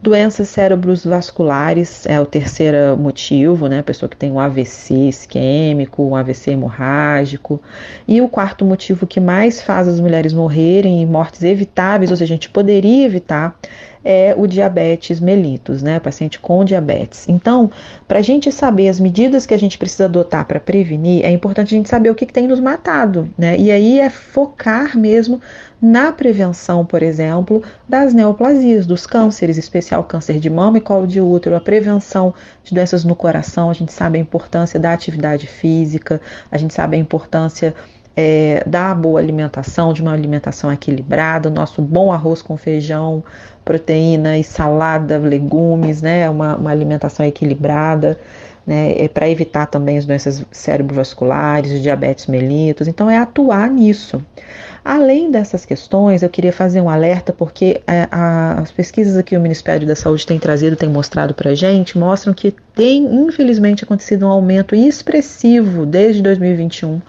doenças 0.00 0.48
cérebros 0.48 1.04
vasculares 1.04 2.06
é 2.06 2.20
o 2.20 2.26
terceiro 2.26 2.96
motivo, 2.96 3.66
né, 3.66 3.82
pessoa 3.82 4.08
que 4.08 4.16
tem 4.16 4.30
um 4.30 4.38
AVC 4.38 4.94
isquêmico, 5.08 6.02
um 6.02 6.14
AVC 6.14 6.52
hemorrágico, 6.52 7.60
e 8.06 8.20
o 8.20 8.28
quarto 8.28 8.64
motivo 8.64 9.06
que 9.06 9.20
mais 9.20 9.60
faz 9.60 9.88
as 9.88 9.98
mulheres 9.98 10.32
morrerem 10.32 11.04
mortes 11.06 11.42
evitáveis, 11.42 12.10
ou 12.10 12.16
seja, 12.16 12.34
a 12.34 12.36
gente 12.36 12.50
poderia 12.50 13.06
evitar, 13.06 13.58
é 14.04 14.32
o 14.38 14.46
diabetes 14.46 15.18
mellitus, 15.18 15.82
né? 15.82 15.98
Paciente 15.98 16.38
com 16.38 16.64
diabetes. 16.64 17.28
Então, 17.28 17.68
para 18.06 18.20
a 18.20 18.22
gente 18.22 18.52
saber 18.52 18.88
as 18.88 19.00
medidas 19.00 19.44
que 19.44 19.52
a 19.52 19.58
gente 19.58 19.76
precisa 19.76 20.04
adotar 20.04 20.46
para 20.46 20.60
prevenir, 20.60 21.24
é 21.24 21.30
importante 21.32 21.74
a 21.74 21.76
gente 21.76 21.88
saber 21.88 22.10
o 22.10 22.14
que, 22.14 22.24
que 22.24 22.32
tem 22.32 22.46
nos 22.46 22.60
matado, 22.60 23.28
né? 23.36 23.58
E 23.58 23.68
aí 23.68 23.98
é 23.98 24.08
focar 24.08 24.96
mesmo 24.96 25.40
na 25.80 26.10
prevenção, 26.10 26.86
por 26.86 27.02
exemplo, 27.02 27.62
das 27.88 28.14
neoplasias, 28.14 28.86
dos 28.86 29.06
cânceres, 29.06 29.58
especial 29.58 30.02
câncer 30.04 30.38
de 30.38 30.48
mama 30.48 30.78
e 30.78 30.80
colo 30.80 31.06
de 31.06 31.20
útero, 31.20 31.54
a 31.54 31.60
prevenção 31.60 32.34
de 32.64 32.74
doenças 32.74 33.04
no 33.04 33.14
coração, 33.14 33.70
a 33.70 33.74
gente 33.74 33.92
sabe 33.92 34.18
a 34.18 34.20
importância 34.20 34.80
da 34.80 34.92
atividade 34.92 35.46
física, 35.46 36.20
a 36.50 36.56
gente 36.56 36.72
sabe 36.72 36.96
a 36.96 37.00
importância 37.00 37.74
é, 38.16 38.64
da 38.66 38.94
boa 38.94 39.20
alimentação, 39.20 39.92
de 39.92 40.00
uma 40.00 40.12
alimentação 40.12 40.72
equilibrada, 40.72 41.50
nosso 41.50 41.82
bom 41.82 42.10
arroz 42.10 42.40
com 42.40 42.56
feijão, 42.56 43.22
proteína 43.62 44.38
e 44.38 44.44
salada, 44.44 45.18
legumes, 45.18 46.00
né? 46.00 46.28
Uma, 46.30 46.56
uma 46.56 46.70
alimentação 46.70 47.26
equilibrada, 47.26 48.18
né? 48.66 48.94
É 48.98 49.06
para 49.06 49.28
evitar 49.28 49.66
também 49.66 49.98
as 49.98 50.06
doenças 50.06 50.42
cerebrovasculares, 50.50 51.72
o 51.72 51.78
diabetes 51.78 52.26
mellitus. 52.26 52.88
Então, 52.88 53.10
é 53.10 53.18
atuar 53.18 53.68
nisso. 53.68 54.24
Além 54.82 55.30
dessas 55.32 55.66
questões, 55.66 56.22
eu 56.22 56.30
queria 56.30 56.52
fazer 56.52 56.80
um 56.80 56.88
alerta, 56.88 57.32
porque 57.32 57.82
é, 57.86 58.08
a, 58.10 58.60
as 58.60 58.70
pesquisas 58.70 59.20
que 59.24 59.36
o 59.36 59.40
Ministério 59.40 59.86
da 59.86 59.96
Saúde 59.96 60.24
tem 60.24 60.38
trazido, 60.38 60.76
tem 60.76 60.88
mostrado 60.88 61.34
para 61.34 61.50
a 61.50 61.54
gente, 61.54 61.98
mostram 61.98 62.32
que 62.32 62.54
tem, 62.74 63.04
infelizmente, 63.04 63.84
acontecido 63.84 64.26
um 64.26 64.30
aumento 64.30 64.74
expressivo 64.74 65.84
desde 65.84 66.22
2021 66.22 67.02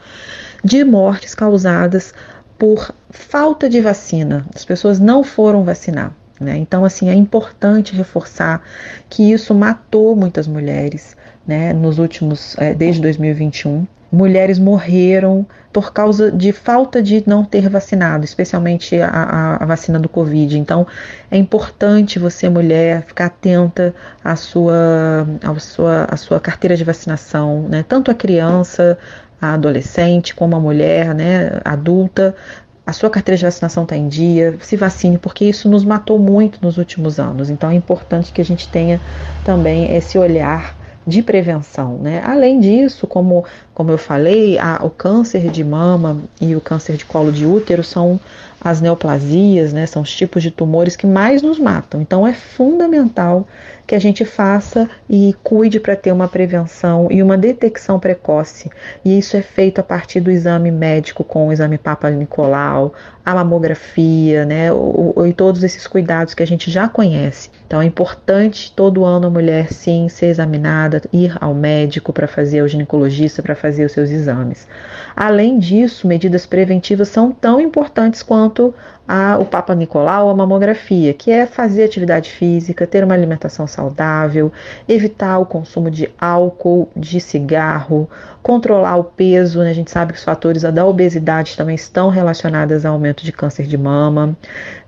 de 0.63 0.83
mortes 0.83 1.35
causadas 1.35 2.13
por 2.57 2.91
falta 3.09 3.69
de 3.69 3.79
vacina. 3.81 4.45
As 4.55 4.65
pessoas 4.65 4.99
não 4.99 5.23
foram 5.23 5.63
vacinar. 5.63 6.11
Né? 6.39 6.57
Então, 6.57 6.85
assim, 6.85 7.09
é 7.09 7.13
importante 7.13 7.95
reforçar 7.95 8.61
que 9.09 9.31
isso 9.31 9.53
matou 9.53 10.15
muitas 10.15 10.47
mulheres 10.47 11.15
né, 11.45 11.73
nos 11.73 11.97
últimos, 11.97 12.55
é, 12.57 12.73
desde 12.73 13.01
2021. 13.01 13.87
Mulheres 14.09 14.57
morreram 14.57 15.45
por 15.73 15.91
causa 15.91 16.31
de 16.31 16.53
falta 16.53 17.03
de 17.03 17.21
não 17.27 17.43
ter 17.43 17.67
vacinado, 17.67 18.23
especialmente 18.23 18.95
a, 19.01 19.09
a, 19.09 19.63
a, 19.63 19.65
vacina 19.65 19.99
do 19.99 20.07
Covid. 20.07 20.57
Então, 20.57 20.87
é 21.29 21.37
importante 21.37 22.17
você, 22.17 22.47
mulher, 22.47 23.03
ficar 23.03 23.25
atenta 23.25 23.93
à 24.23 24.37
sua, 24.37 25.27
à 25.43 25.59
sua, 25.59 26.05
à 26.05 26.15
sua 26.15 26.39
carteira 26.39 26.77
de 26.77 26.85
vacinação, 26.85 27.63
né? 27.63 27.83
Tanto 27.87 28.09
a 28.09 28.13
criança, 28.13 28.97
a 29.41 29.53
adolescente, 29.53 30.33
como 30.33 30.55
a 30.55 30.59
mulher, 30.59 31.13
né, 31.13 31.59
adulta, 31.63 32.35
a 32.85 32.93
sua 32.93 33.09
carteira 33.09 33.37
de 33.37 33.43
vacinação 33.43 33.83
está 33.83 33.97
em 33.97 34.07
dia, 34.07 34.57
se 34.61 34.77
vacine, 34.77 35.17
porque 35.17 35.43
isso 35.43 35.69
nos 35.69 35.83
matou 35.83 36.17
muito 36.17 36.59
nos 36.61 36.77
últimos 36.77 37.19
anos. 37.19 37.49
Então 37.49 37.69
é 37.69 37.75
importante 37.75 38.31
que 38.31 38.39
a 38.39 38.45
gente 38.45 38.69
tenha 38.69 39.01
também 39.43 39.93
esse 39.93 40.17
olhar 40.17 40.76
de 41.07 41.23
prevenção, 41.23 41.97
né? 41.99 42.21
Além 42.25 42.59
disso, 42.59 43.07
como, 43.07 43.45
como 43.73 43.91
eu 43.91 43.97
falei, 43.97 44.59
a, 44.59 44.81
o 44.83 44.89
câncer 44.89 45.49
de 45.49 45.63
mama 45.63 46.21
e 46.41 46.53
o 46.53 46.59
câncer 46.59 46.97
de 46.97 47.05
colo 47.05 47.31
de 47.31 47.45
útero 47.45 47.81
são 47.81 48.19
as 48.59 48.81
neoplasias, 48.81 49.71
né? 49.71 49.85
São 49.85 50.01
os 50.01 50.13
tipos 50.13 50.43
de 50.43 50.51
tumores 50.51 50.97
que 50.97 51.07
mais 51.07 51.41
nos 51.41 51.57
matam. 51.57 52.01
Então 52.01 52.27
é 52.27 52.33
fundamental 52.33 53.47
que 53.87 53.95
a 53.95 53.99
gente 53.99 54.25
faça 54.25 54.89
e 55.09 55.33
cuide 55.41 55.79
para 55.79 55.95
ter 55.95 56.11
uma 56.11 56.27
prevenção 56.27 57.07
e 57.09 57.23
uma 57.23 57.37
detecção 57.37 58.01
precoce. 58.01 58.69
E 59.05 59.17
isso 59.17 59.37
é 59.37 59.41
feito 59.41 59.79
a 59.79 59.83
partir 59.83 60.19
do 60.19 60.29
exame 60.29 60.71
médico 60.71 61.23
com 61.23 61.47
o 61.47 61.53
exame 61.53 61.77
Papa 61.77 62.09
Nicolau, 62.09 62.93
a 63.25 63.33
mamografia, 63.33 64.45
né, 64.45 64.67
e 65.25 65.33
todos 65.33 65.63
esses 65.63 65.87
cuidados 65.87 66.33
que 66.33 66.43
a 66.43 66.47
gente 66.47 66.69
já 66.69 66.89
conhece. 66.89 67.49
Então 67.67 67.81
é 67.81 67.85
importante 67.85 68.71
todo 68.73 69.03
ano 69.03 69.27
a 69.27 69.29
mulher 69.29 69.73
sim 69.73 70.07
ser 70.07 70.27
examinada, 70.27 71.01
ir 71.11 71.35
ao 71.41 71.53
médico 71.53 72.13
para 72.13 72.25
fazer, 72.25 72.61
ao 72.61 72.67
ginecologista 72.67 73.43
para 73.43 73.55
fazer 73.55 73.85
os 73.85 73.91
seus 73.91 74.09
exames. 74.09 74.65
Além 75.13 75.59
disso, 75.59 76.07
medidas 76.07 76.45
preventivas 76.45 77.09
são 77.09 77.29
tão 77.29 77.59
importantes 77.59 78.23
quanto 78.23 78.73
a, 79.07 79.37
o 79.39 79.45
Papa 79.45 79.73
Nicolau, 79.73 80.29
a 80.29 80.35
mamografia, 80.35 81.13
que 81.13 81.31
é 81.31 81.45
fazer 81.45 81.85
atividade 81.85 82.29
física, 82.29 82.85
ter 82.85 83.03
uma 83.03 83.13
alimentação 83.13 83.65
saudável, 83.65 84.51
evitar 84.87 85.39
o 85.39 85.45
consumo 85.45 85.89
de 85.89 86.09
álcool, 86.19 86.89
de 86.95 87.21
cigarro, 87.21 88.09
controlar 88.43 88.97
o 88.97 89.03
peso. 89.05 89.59
Né? 89.59 89.69
A 89.69 89.73
gente 89.73 89.89
sabe 89.89 90.11
que 90.11 90.19
os 90.19 90.25
fatores 90.25 90.63
da 90.63 90.85
obesidade 90.85 91.55
também 91.55 91.75
estão 91.75 92.09
relacionados 92.09 92.85
ao 92.85 92.93
aumento 92.93 93.23
de 93.23 93.31
câncer 93.31 93.65
de 93.65 93.77
mama. 93.77 94.37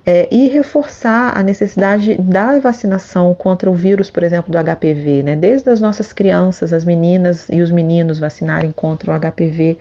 É, 0.04 0.28
e 0.34 0.48
reforçar 0.48 1.36
a 1.36 1.42
necessidade 1.42 2.16
da 2.16 2.58
vacinação 2.58 3.34
contra 3.34 3.70
o 3.70 3.74
vírus, 3.74 4.10
por 4.10 4.22
exemplo, 4.22 4.50
do 4.50 4.58
HPV, 4.58 5.22
né? 5.22 5.36
desde 5.36 5.68
as 5.70 5.80
nossas 5.80 6.12
crianças, 6.12 6.72
as 6.72 6.84
meninas 6.84 7.48
e 7.50 7.60
os 7.60 7.70
meninos 7.70 8.18
vacinarem 8.18 8.72
contra 8.72 9.12
o 9.12 9.20
HPV 9.20 9.78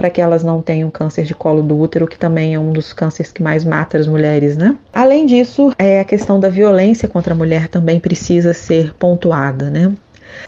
para 0.00 0.08
que 0.08 0.18
elas 0.18 0.42
não 0.42 0.62
tenham 0.62 0.90
câncer 0.90 1.26
de 1.26 1.34
colo 1.34 1.62
do 1.62 1.78
útero, 1.78 2.08
que 2.08 2.18
também 2.18 2.54
é 2.54 2.58
um 2.58 2.72
dos 2.72 2.90
cânceres 2.90 3.30
que 3.30 3.42
mais 3.42 3.66
mata 3.66 3.98
as 3.98 4.06
mulheres, 4.06 4.56
né? 4.56 4.74
Além 4.94 5.26
disso, 5.26 5.74
é, 5.78 6.00
a 6.00 6.06
questão 6.06 6.40
da 6.40 6.48
violência 6.48 7.06
contra 7.06 7.34
a 7.34 7.36
mulher 7.36 7.68
também 7.68 8.00
precisa 8.00 8.54
ser 8.54 8.94
pontuada, 8.94 9.68
né? 9.68 9.92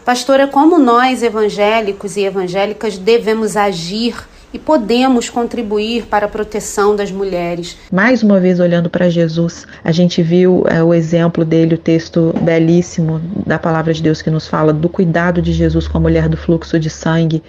Pastora, 0.03 0.47
como 0.47 0.79
nós 0.79 1.21
evangélicos 1.21 2.17
e 2.17 2.21
evangélicas 2.21 2.97
devemos 2.97 3.55
agir 3.55 4.15
e 4.53 4.59
podemos 4.59 5.29
contribuir 5.29 6.05
para 6.05 6.27
a 6.27 6.29
proteção 6.29 6.95
das 6.95 7.11
mulheres. 7.11 7.75
Mais 7.91 8.21
uma 8.21 8.39
vez, 8.39 8.59
olhando 8.59 8.89
para 8.89 9.09
Jesus, 9.09 9.65
a 9.83 9.91
gente 9.91 10.21
viu 10.21 10.63
é, 10.67 10.83
o 10.83 10.93
exemplo 10.93 11.43
dele, 11.43 11.75
o 11.75 11.77
texto 11.77 12.33
belíssimo 12.41 13.19
da 13.45 13.57
palavra 13.57 13.93
de 13.93 14.03
Deus 14.03 14.21
que 14.21 14.29
nos 14.29 14.47
fala 14.47 14.71
do 14.71 14.87
cuidado 14.87 15.41
de 15.41 15.51
Jesus 15.51 15.87
com 15.87 15.97
a 15.97 16.01
mulher 16.01 16.29
do 16.29 16.37
fluxo 16.37 16.79
de 16.79 16.89
sangue. 16.89 17.41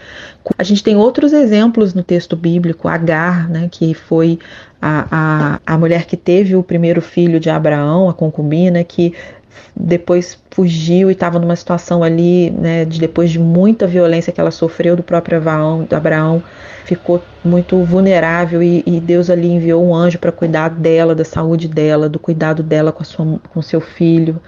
A 0.56 0.62
gente 0.62 0.82
tem 0.82 0.96
outros 0.96 1.32
exemplos 1.32 1.92
no 1.92 2.02
texto 2.02 2.36
bíblico, 2.36 2.88
Agar, 2.88 3.48
né, 3.48 3.68
que 3.70 3.92
foi 3.92 4.38
a, 4.80 5.06
a, 5.10 5.74
a 5.74 5.78
mulher 5.78 6.04
que 6.04 6.16
teve 6.16 6.54
o 6.54 6.62
primeiro 6.62 7.00
filho 7.00 7.40
de 7.40 7.50
Abraão, 7.50 8.08
a 8.08 8.14
concubina, 8.14 8.84
que 8.84 9.14
depois 9.76 10.38
fugiu 10.50 11.10
e 11.10 11.12
estava 11.12 11.38
numa 11.38 11.56
situação 11.56 12.02
ali, 12.02 12.50
né, 12.50 12.84
de 12.84 13.00
depois 13.00 13.30
de 13.30 13.38
muita 13.38 13.86
violência 13.86 14.32
que 14.32 14.40
ela 14.40 14.50
sofreu 14.50 14.94
do 14.96 15.02
próprio 15.02 15.38
Abraão, 15.38 15.84
do 15.84 15.94
Abraão 15.94 16.42
ficou 16.84 17.22
muito 17.42 17.82
vulnerável 17.82 18.62
e, 18.62 18.82
e 18.86 19.00
Deus 19.00 19.30
ali 19.30 19.48
enviou 19.48 19.84
um 19.84 19.94
anjo 19.94 20.18
para 20.18 20.30
cuidar 20.30 20.68
dela, 20.68 21.14
da 21.14 21.24
saúde 21.24 21.66
dela, 21.66 22.08
do 22.08 22.18
cuidado 22.18 22.62
dela 22.62 22.92
com, 22.92 23.02
a 23.02 23.04
sua, 23.04 23.40
com 23.52 23.62
seu 23.62 23.80
filho. 23.80 24.40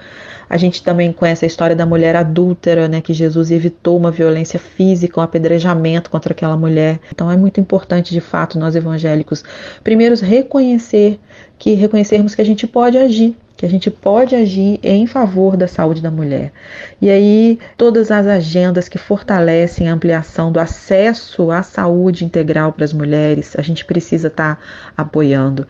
A 0.49 0.57
gente 0.57 0.83
também 0.83 1.13
conhece 1.13 1.45
a 1.45 1.49
história 1.49 1.75
da 1.75 1.85
mulher 1.85 2.15
adúltera, 2.15 2.87
né, 2.87 3.01
que 3.01 3.13
Jesus 3.13 3.51
evitou 3.51 3.97
uma 3.97 4.11
violência 4.11 4.61
física, 4.61 5.19
um 5.19 5.23
apedrejamento 5.23 6.09
contra 6.09 6.33
aquela 6.33 6.57
mulher. 6.57 7.01
Então 7.13 7.31
é 7.31 7.37
muito 7.37 7.59
importante, 7.59 8.13
de 8.13 8.21
fato, 8.21 8.59
nós 8.59 8.77
evangélicos, 8.77 9.43
primeiro 9.83 10.15
reconhecer 10.17 11.19
que 11.59 11.75
reconhecermos 11.75 12.35
que 12.35 12.43
a 12.43 12.45
gente 12.45 12.67
pode 12.67 12.97
agir 12.97 13.37
que 13.57 13.65
a 13.65 13.69
gente 13.69 13.91
pode 13.91 14.35
agir 14.35 14.79
em 14.83 15.07
favor 15.07 15.57
da 15.57 15.67
saúde 15.67 16.03
da 16.03 16.11
mulher. 16.11 16.53
E 17.01 17.11
aí, 17.11 17.59
todas 17.77 18.11
as 18.11 18.27
agendas 18.27 18.89
que 18.89 18.99
fortalecem 18.99 19.89
a 19.89 19.95
ampliação 19.95 20.53
do 20.53 20.61
acesso 20.61 21.51
à 21.51 21.63
saúde 21.63 22.25
integral 22.25 22.73
para 22.73 22.85
as 22.85 22.93
mulheres, 22.93 23.57
a 23.57 23.63
gente 23.63 23.85
precisa 23.85 24.29
estar 24.29 24.57
tá 24.57 24.63
apoiando. 24.97 25.67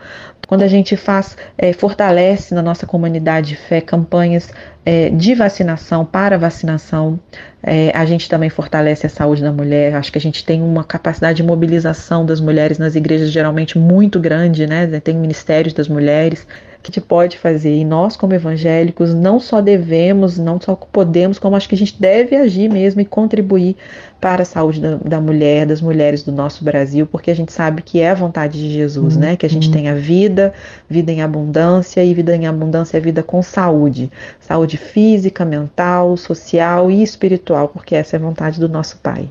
Quando 0.47 0.63
a 0.63 0.67
gente 0.67 0.95
faz, 0.95 1.37
é, 1.57 1.73
fortalece 1.73 2.53
na 2.53 2.61
nossa 2.61 2.85
comunidade 2.85 3.49
de 3.49 3.55
fé 3.57 3.81
campanhas 3.81 4.49
é, 4.87 5.09
de 5.09 5.35
vacinação 5.35 6.05
para 6.05 6.37
vacinação, 6.37 7.19
é, 7.61 7.91
a 7.93 8.05
gente 8.05 8.29
também 8.29 8.49
fortalece 8.49 9.05
a 9.05 9.09
saúde 9.09 9.41
da 9.41 9.51
mulher. 9.51 9.93
Acho 9.93 10.09
que 10.09 10.17
a 10.17 10.21
gente 10.21 10.45
tem 10.45 10.61
uma 10.61 10.81
capacidade 10.81 11.35
de 11.35 11.43
mobilização 11.43 12.25
das 12.25 12.39
mulheres 12.39 12.77
nas 12.77 12.95
igrejas 12.95 13.29
geralmente 13.29 13.77
muito 13.77 14.17
grande, 14.17 14.65
né? 14.65 14.87
Tem 15.01 15.13
ministérios 15.13 15.73
das 15.73 15.89
mulheres 15.89 16.47
que 16.81 16.91
a 16.91 16.93
gente 16.93 17.01
pode 17.01 17.37
fazer. 17.37 17.75
E 17.75 17.83
nós, 17.83 18.15
como 18.15 18.33
evangélicos, 18.33 19.13
não 19.13 19.39
só 19.39 19.59
devemos, 19.59 20.37
não 20.37 20.59
só 20.59 20.75
podemos, 20.75 21.37
como 21.37 21.55
acho 21.55 21.67
que 21.67 21.75
a 21.75 21.77
gente 21.77 21.99
deve 21.99 22.35
agir 22.35 22.69
mesmo 22.69 23.01
e 23.01 23.05
contribuir 23.05 23.75
para 24.21 24.43
a 24.43 24.45
saúde 24.45 24.81
da, 24.81 24.95
da 24.95 25.21
mulher, 25.21 25.65
das 25.65 25.81
mulheres 25.81 26.23
do 26.23 26.31
nosso 26.31 26.63
Brasil, 26.63 27.05
porque 27.05 27.29
a 27.29 27.35
gente 27.35 27.51
sabe 27.51 27.81
que 27.81 27.99
é 27.99 28.11
a 28.11 28.15
vontade 28.15 28.57
de 28.57 28.71
Jesus, 28.71 29.15
uhum. 29.15 29.21
né? 29.21 29.35
Que 29.35 29.45
a 29.45 29.49
gente 29.49 29.67
uhum. 29.67 29.73
tenha 29.73 29.95
vida, 29.95 30.53
vida 30.89 31.11
em 31.11 31.21
abundância, 31.21 32.03
e 32.03 32.13
vida 32.13 32.35
em 32.35 32.47
abundância 32.47 32.97
é 32.97 32.99
vida 32.99 33.21
com 33.21 33.41
saúde. 33.41 34.09
Saúde 34.39 34.76
física, 34.77 35.43
mental, 35.43 36.15
social 36.15 36.89
e 36.89 37.03
espiritual, 37.03 37.67
porque 37.69 37.95
essa 37.95 38.15
é 38.15 38.19
a 38.19 38.21
vontade 38.21 38.59
do 38.59 38.69
nosso 38.69 38.97
Pai. 38.97 39.29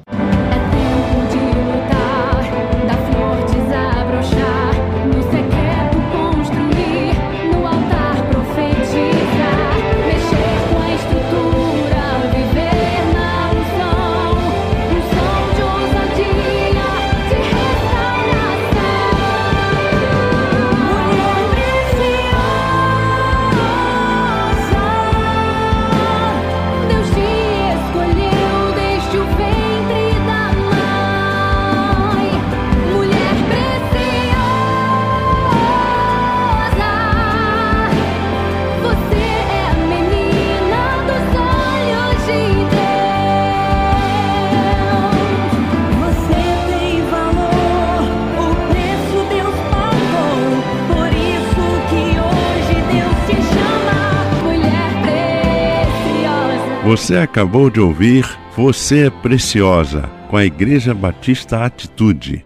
Você 56.96 57.18
acabou 57.18 57.68
de 57.68 57.78
ouvir 57.78 58.26
Você 58.56 59.08
é 59.08 59.10
Preciosa, 59.10 60.08
com 60.30 60.36
a 60.38 60.46
Igreja 60.46 60.94
Batista 60.94 61.62
Atitude. 61.62 62.42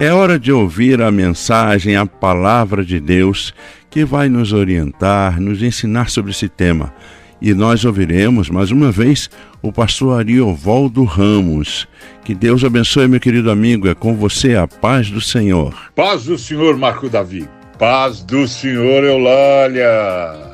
É 0.00 0.12
hora 0.12 0.36
de 0.36 0.50
ouvir 0.50 1.00
a 1.00 1.12
mensagem, 1.12 1.94
a 1.94 2.04
palavra 2.04 2.84
de 2.84 2.98
Deus, 2.98 3.54
que 3.88 4.04
vai 4.04 4.28
nos 4.28 4.52
orientar, 4.52 5.40
nos 5.40 5.62
ensinar 5.62 6.10
sobre 6.10 6.32
esse 6.32 6.48
tema. 6.48 6.92
E 7.40 7.54
nós 7.54 7.84
ouviremos 7.84 8.50
mais 8.50 8.72
uma 8.72 8.90
vez 8.90 9.30
o 9.62 9.72
pastor 9.72 10.18
Ariovaldo 10.18 11.04
Ramos. 11.04 11.86
Que 12.24 12.34
Deus 12.34 12.64
abençoe, 12.64 13.06
meu 13.06 13.20
querido 13.20 13.48
amigo. 13.48 13.86
É 13.86 13.94
com 13.94 14.16
você 14.16 14.56
a 14.56 14.66
paz 14.66 15.08
do 15.08 15.20
Senhor. 15.20 15.72
Paz 15.94 16.24
do 16.24 16.36
Senhor, 16.36 16.76
Marco 16.76 17.08
Davi. 17.08 17.48
Paz 17.78 18.24
do 18.24 18.48
Senhor, 18.48 19.04
Eulália. 19.04 20.51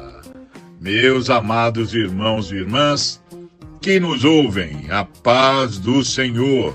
Meus 0.81 1.29
amados 1.29 1.93
irmãos 1.93 2.53
e 2.53 2.55
irmãs 2.55 3.21
que 3.81 3.99
nos 3.99 4.25
ouvem, 4.25 4.87
a 4.91 5.05
paz 5.05 5.77
do 5.77 6.05
Senhor. 6.05 6.73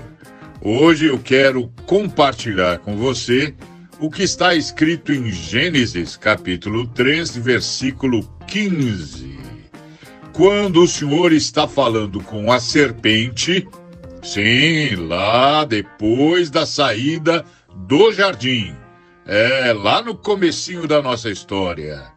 Hoje 0.60 1.06
eu 1.06 1.18
quero 1.18 1.72
compartilhar 1.86 2.80
com 2.80 2.98
você 2.98 3.54
o 3.98 4.10
que 4.10 4.22
está 4.22 4.54
escrito 4.54 5.10
em 5.10 5.32
Gênesis, 5.32 6.18
capítulo 6.18 6.86
3, 6.88 7.38
versículo 7.38 8.28
15. 8.46 9.38
Quando 10.34 10.82
o 10.82 10.88
Senhor 10.88 11.32
está 11.32 11.66
falando 11.66 12.20
com 12.20 12.52
a 12.52 12.60
serpente, 12.60 13.66
sim, 14.22 14.96
lá 14.96 15.64
depois 15.64 16.50
da 16.50 16.66
saída 16.66 17.42
do 17.74 18.12
jardim, 18.12 18.74
é 19.24 19.72
lá 19.72 20.02
no 20.02 20.14
comecinho 20.14 20.86
da 20.86 21.00
nossa 21.00 21.30
história 21.30 22.13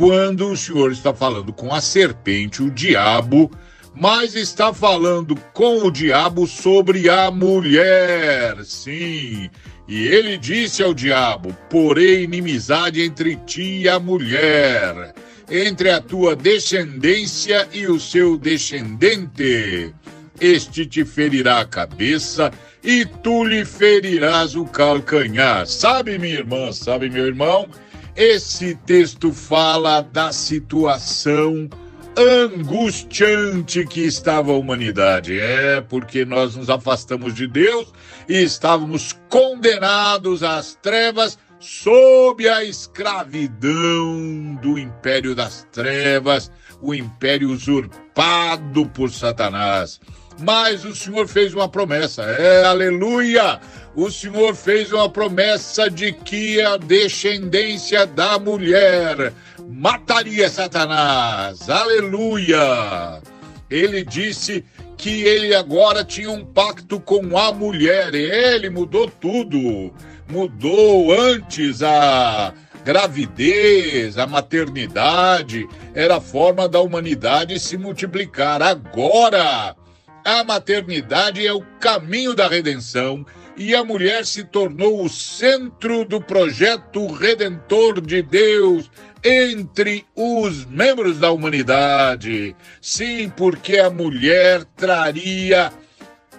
quando 0.00 0.48
o 0.48 0.56
Senhor 0.56 0.92
está 0.92 1.12
falando 1.12 1.52
com 1.52 1.74
a 1.74 1.78
serpente, 1.78 2.62
o 2.62 2.70
diabo, 2.70 3.50
mas 3.94 4.34
está 4.34 4.72
falando 4.72 5.36
com 5.52 5.82
o 5.82 5.90
diabo 5.90 6.46
sobre 6.46 7.10
a 7.10 7.30
mulher. 7.30 8.64
Sim. 8.64 9.50
E 9.86 10.06
ele 10.06 10.38
disse 10.38 10.82
ao 10.82 10.94
diabo: 10.94 11.54
Porém, 11.68 12.22
inimizade 12.22 13.02
entre 13.02 13.36
ti 13.44 13.82
e 13.82 13.88
a 13.90 14.00
mulher, 14.00 15.12
entre 15.50 15.90
a 15.90 16.00
tua 16.00 16.34
descendência 16.34 17.68
e 17.70 17.86
o 17.86 18.00
seu 18.00 18.38
descendente. 18.38 19.94
Este 20.40 20.86
te 20.86 21.04
ferirá 21.04 21.60
a 21.60 21.66
cabeça 21.66 22.50
e 22.82 23.04
tu 23.04 23.44
lhe 23.44 23.66
ferirás 23.66 24.56
o 24.56 24.64
calcanhar. 24.64 25.66
Sabe, 25.66 26.16
minha 26.16 26.36
irmã, 26.36 26.72
sabe, 26.72 27.10
meu 27.10 27.26
irmão? 27.26 27.68
Esse 28.16 28.74
texto 28.74 29.32
fala 29.32 30.00
da 30.00 30.32
situação 30.32 31.68
angustiante 32.16 33.86
que 33.86 34.00
estava 34.00 34.52
a 34.52 34.56
humanidade. 34.56 35.38
É 35.38 35.80
porque 35.80 36.24
nós 36.24 36.56
nos 36.56 36.68
afastamos 36.68 37.34
de 37.34 37.46
Deus 37.46 37.92
e 38.28 38.42
estávamos 38.42 39.18
condenados 39.28 40.42
às 40.42 40.74
trevas 40.74 41.38
sob 41.58 42.48
a 42.48 42.64
escravidão 42.64 44.58
do 44.62 44.78
império 44.78 45.34
das 45.34 45.66
trevas, 45.70 46.50
o 46.80 46.94
império 46.94 47.50
usurpado 47.50 48.86
por 48.86 49.10
Satanás. 49.10 50.00
Mas 50.40 50.84
o 50.84 50.94
Senhor 50.94 51.28
fez 51.28 51.54
uma 51.54 51.68
promessa, 51.68 52.22
é 52.22 52.64
aleluia! 52.64 53.60
O 53.94 54.10
Senhor 54.10 54.54
fez 54.54 54.92
uma 54.92 55.08
promessa 55.08 55.90
de 55.90 56.12
que 56.12 56.60
a 56.60 56.76
descendência 56.76 58.06
da 58.06 58.38
mulher 58.38 59.32
mataria 59.68 60.48
Satanás, 60.48 61.68
aleluia! 61.68 63.20
Ele 63.68 64.04
disse 64.04 64.64
que 64.96 65.22
ele 65.22 65.54
agora 65.54 66.04
tinha 66.04 66.30
um 66.30 66.44
pacto 66.44 67.00
com 67.00 67.36
a 67.38 67.52
mulher, 67.52 68.14
ele 68.14 68.70
mudou 68.70 69.10
tudo 69.10 69.92
mudou 70.30 71.12
antes 71.12 71.82
a 71.82 72.54
gravidez, 72.84 74.16
a 74.16 74.26
maternidade, 74.26 75.68
era 75.94 76.16
a 76.16 76.20
forma 76.20 76.68
da 76.68 76.80
humanidade 76.80 77.58
se 77.58 77.76
multiplicar. 77.76 78.62
Agora, 78.62 79.74
a 80.24 80.44
maternidade 80.44 81.46
é 81.46 81.52
o 81.52 81.62
caminho 81.80 82.34
da 82.34 82.48
redenção 82.48 83.24
e 83.56 83.74
a 83.74 83.84
mulher 83.84 84.24
se 84.24 84.44
tornou 84.44 85.04
o 85.04 85.08
centro 85.08 86.04
do 86.04 86.20
projeto 86.20 87.06
redentor 87.06 88.00
de 88.00 88.22
Deus 88.22 88.90
entre 89.22 90.06
os 90.14 90.64
membros 90.64 91.18
da 91.18 91.30
humanidade. 91.30 92.56
Sim, 92.80 93.30
porque 93.36 93.78
a 93.78 93.90
mulher 93.90 94.64
traria 94.76 95.72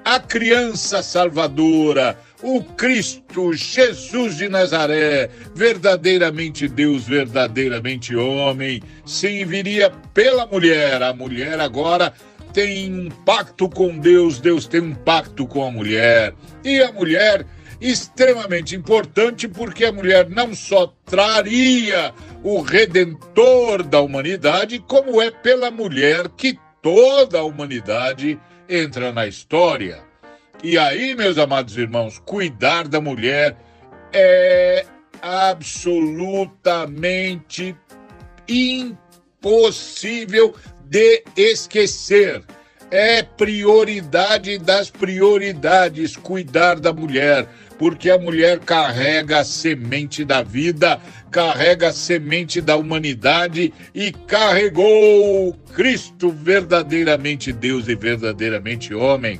a 0.03 0.19
criança 0.19 1.03
salvadora 1.03 2.17
o 2.43 2.63
Cristo 2.63 3.53
Jesus 3.53 4.37
de 4.37 4.49
Nazaré, 4.49 5.29
verdadeiramente 5.53 6.67
Deus, 6.67 7.03
verdadeiramente 7.03 8.15
homem, 8.15 8.81
sim, 9.05 9.45
viria 9.45 9.91
pela 10.13 10.45
mulher. 10.45 11.03
A 11.03 11.13
mulher 11.13 11.59
agora 11.59 12.13
tem 12.53 12.93
um 12.93 13.09
pacto 13.09 13.67
com 13.69 13.97
Deus, 13.97 14.39
Deus 14.39 14.67
tem 14.67 14.81
um 14.81 14.93
pacto 14.93 15.47
com 15.47 15.65
a 15.65 15.71
mulher. 15.71 16.35
E 16.63 16.79
a 16.81 16.91
mulher, 16.91 17.45
extremamente 17.79 18.75
importante, 18.75 19.47
porque 19.47 19.85
a 19.85 19.91
mulher 19.91 20.29
não 20.29 20.53
só 20.53 20.93
traria 21.05 22.13
o 22.43 22.61
redentor 22.61 23.81
da 23.83 24.01
humanidade, 24.01 24.79
como 24.87 25.21
é 25.21 25.31
pela 25.31 25.71
mulher 25.71 26.27
que 26.29 26.59
toda 26.81 27.39
a 27.39 27.43
humanidade 27.43 28.39
entra 28.67 29.11
na 29.11 29.27
história. 29.27 29.99
E 30.63 30.77
aí, 30.77 31.15
meus 31.15 31.37
amados 31.37 31.77
irmãos, 31.77 32.19
cuidar 32.19 32.87
da 32.87 33.01
mulher 33.01 33.57
é 34.13 34.85
absolutamente 35.21 37.75
impossível 38.47 40.55
de 40.91 41.23
esquecer. 41.37 42.43
É 42.91 43.23
prioridade 43.23 44.57
das 44.57 44.89
prioridades 44.89 46.17
cuidar 46.17 46.77
da 46.77 46.91
mulher, 46.91 47.47
porque 47.79 48.09
a 48.09 48.17
mulher 48.17 48.59
carrega 48.59 49.39
a 49.39 49.45
semente 49.45 50.25
da 50.25 50.43
vida, 50.43 50.99
carrega 51.31 51.87
a 51.87 51.93
semente 51.93 52.59
da 52.59 52.75
humanidade 52.75 53.73
e 53.95 54.11
carregou 54.11 55.53
Cristo 55.73 56.29
verdadeiramente 56.29 57.53
Deus 57.53 57.87
e 57.87 57.95
verdadeiramente 57.95 58.93
homem. 58.93 59.39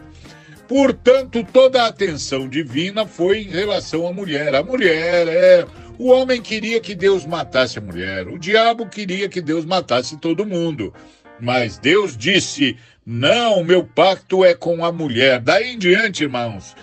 Portanto, 0.70 1.46
toda 1.52 1.84
a 1.84 1.88
atenção 1.88 2.48
divina 2.48 3.06
foi 3.06 3.42
em 3.42 3.50
relação 3.50 4.08
à 4.08 4.14
mulher. 4.14 4.56
A 4.56 4.64
mulher 4.64 5.28
é. 5.28 5.66
O 6.00 6.08
homem 6.08 6.42
queria 6.42 6.80
que 6.80 6.96
Deus 6.96 7.26
matasse 7.26 7.78
a 7.78 7.82
mulher, 7.82 8.28
o 8.28 8.40
diabo 8.40 8.88
queria 8.88 9.30
que 9.30 9.40
Deus 9.40 9.66
matasse 9.66 10.18
todo 10.18 10.46
mundo. 10.46 10.92
Mas 11.42 11.78
Deus 11.78 12.16
disse: 12.16 12.78
Não, 13.06 13.64
meu 13.64 13.84
pacto 13.84 14.46
é 14.46 14.54
com 14.54 14.86
a 14.86 14.92
mulher. 14.92 15.40
Daí 15.40 15.74
em 15.74 15.78
diante, 15.78 16.24
irmãos, 16.24 16.76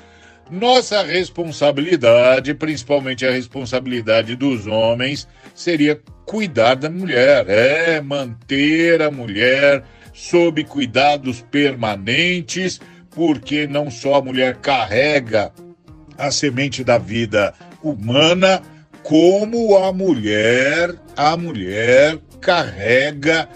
nossa 0.50 1.02
responsabilidade, 1.02 2.54
principalmente 2.54 3.26
a 3.26 3.30
responsabilidade 3.30 4.34
dos 4.34 4.66
homens, 4.66 5.28
seria 5.54 6.00
cuidar 6.26 6.74
da 6.74 6.90
mulher, 6.90 7.48
é 7.48 8.00
manter 8.00 9.00
a 9.00 9.10
mulher 9.10 9.84
sob 10.12 10.64
cuidados 10.64 11.40
permanentes 11.50 12.80
porque 13.10 13.66
não 13.66 13.90
só 13.90 14.16
a 14.16 14.22
mulher 14.22 14.56
carrega 14.56 15.52
a 16.16 16.30
semente 16.30 16.82
da 16.82 16.98
vida 16.98 17.54
humana, 17.82 18.62
como 19.02 19.76
a 19.76 19.92
mulher, 19.92 20.94
a 21.16 21.36
mulher 21.36 22.18
carrega 22.40 23.48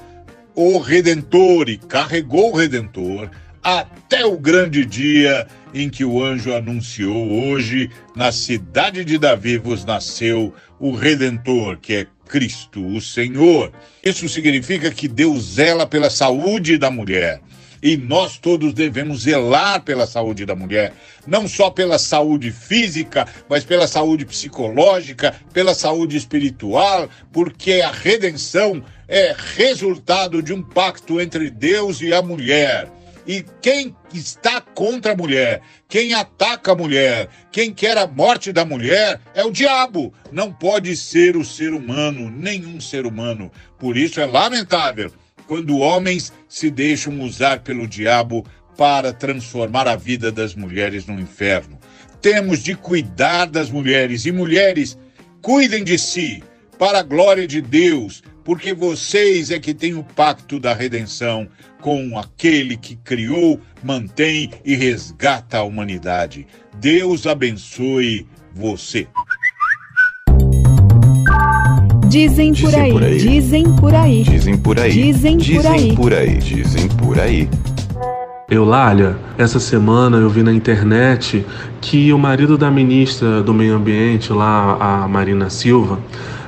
o 0.55 0.79
redentor 0.79 1.69
e 1.69 1.77
carregou 1.77 2.53
o 2.53 2.57
redentor 2.57 3.31
até 3.63 4.25
o 4.25 4.37
grande 4.37 4.85
dia 4.85 5.47
em 5.73 5.89
que 5.89 6.05
o 6.05 6.23
anjo 6.23 6.55
anunciou 6.55 7.31
hoje 7.31 7.91
na 8.15 8.33
cidade 8.33 9.05
de 9.05 9.17
Davi 9.17 9.57
vos 9.57 9.85
nasceu 9.85 10.53
o 10.79 10.93
redentor, 10.93 11.79
que 11.79 11.95
é 11.95 12.07
Cristo, 12.29 12.85
o 12.85 13.01
Senhor. 13.01 13.73
Isso 14.05 14.29
significa 14.29 14.91
que 14.91 15.07
Deus 15.07 15.55
zela 15.55 15.87
pela 15.87 16.11
saúde 16.11 16.77
da 16.77 16.91
mulher 16.91 17.41
e 17.83 17.97
nós 17.97 18.39
todos 18.39 18.73
devemos 18.73 19.23
zelar 19.23 19.83
pela 19.83 20.07
saúde 20.07 20.47
da 20.47 20.55
mulher, 20.55 20.93
não 21.27 21.49
só 21.49 21.69
pela 21.69 21.99
saúde 21.99 22.53
física, 22.53 23.27
mas 23.49 23.65
pela 23.65 23.89
saúde 23.89 24.25
psicológica, 24.25 25.35
pela 25.53 25.75
saúde 25.75 26.17
espiritual, 26.17 27.09
porque 27.33 27.81
a 27.81 27.91
redenção 27.91 28.85
é 29.09 29.35
resultado 29.57 30.41
de 30.41 30.53
um 30.53 30.63
pacto 30.63 31.21
entre 31.21 31.51
Deus 31.51 32.01
e 32.01 32.15
a 32.15 32.23
mulher. 32.23 32.89
E 33.27 33.45
quem 33.61 33.95
está 34.13 34.61
contra 34.61 35.13
a 35.13 35.17
mulher, 35.17 35.61
quem 35.89 36.13
ataca 36.13 36.73
a 36.73 36.75
mulher, 36.75 37.29
quem 37.53 37.73
quer 37.73 37.97
a 37.97 38.07
morte 38.07 38.53
da 38.53 38.65
mulher 38.65 39.21
é 39.33 39.45
o 39.45 39.53
diabo. 39.53 40.13
Não 40.33 40.53
pode 40.53 40.97
ser 40.97 41.37
o 41.37 41.45
ser 41.45 41.73
humano, 41.73 42.31
nenhum 42.31 42.81
ser 42.81 43.07
humano. 43.07 43.51
Por 43.79 43.97
isso 43.97 44.21
é 44.21 44.27
lamentável 44.27 45.13
quando 45.53 45.81
homens 45.81 46.33
se 46.49 46.71
deixam 46.71 47.21
usar 47.21 47.61
pelo 47.61 47.87
diabo 47.87 48.43
para 48.75 49.13
transformar 49.13 49.87
a 49.87 49.95
vida 49.95 50.33
das 50.33 50.55
mulheres 50.55 51.05
no 51.05 51.21
inferno. 51.21 51.79
Temos 52.23 52.61
de 52.61 52.75
cuidar 52.75 53.45
das 53.45 53.69
mulheres 53.69 54.25
e 54.25 54.33
mulheres, 54.33 54.97
cuidem 55.43 55.85
de 55.85 55.99
si, 55.99 56.43
para 56.79 57.01
a 57.01 57.03
glória 57.03 57.47
de 57.47 57.61
Deus, 57.61 58.23
porque 58.43 58.73
vocês 58.73 59.51
é 59.51 59.61
que 59.61 59.75
têm 59.75 59.95
o 59.95 60.03
pacto 60.03 60.59
da 60.59 60.73
redenção 60.73 61.47
com 61.83 62.19
aquele 62.19 62.79
que 62.79 62.97
criou, 62.97 63.61
mantém 63.83 64.51
e 64.65 64.75
resgata 64.75 65.59
a 65.59 65.65
humanidade. 65.65 66.47
Deus 66.81 67.27
abençoe 67.27 68.27
você. 68.55 69.07
Dizem 72.13 72.53
por 72.53 72.75
aí, 72.75 73.17
dizem 73.17 73.65
por 73.65 73.95
aí, 73.95 74.23
dizem 74.23 74.59
por 74.59 74.79
aí, 74.79 74.93
dizem 74.93 75.39
por 75.39 75.49
aí, 75.49 75.89
dizem 75.89 75.95
por 75.95 76.13
aí, 76.13 76.37
dizem 76.37 76.89
por 76.89 77.19
aí. 77.19 77.49
Eulália, 78.51 79.17
essa 79.39 79.59
semana 79.59 80.19
eu 80.19 80.29
vi 80.29 80.43
na 80.43 80.53
internet 80.53 81.43
que 81.81 82.13
o 82.13 82.19
marido 82.19 82.59
da 82.59 82.71
ministra 82.71 83.43
do 83.43 83.55
Meio 83.55 83.77
Ambiente, 83.77 84.31
lá, 84.31 84.77
a 84.79 85.09
Marina 85.09 85.49
Silva, 85.49 86.01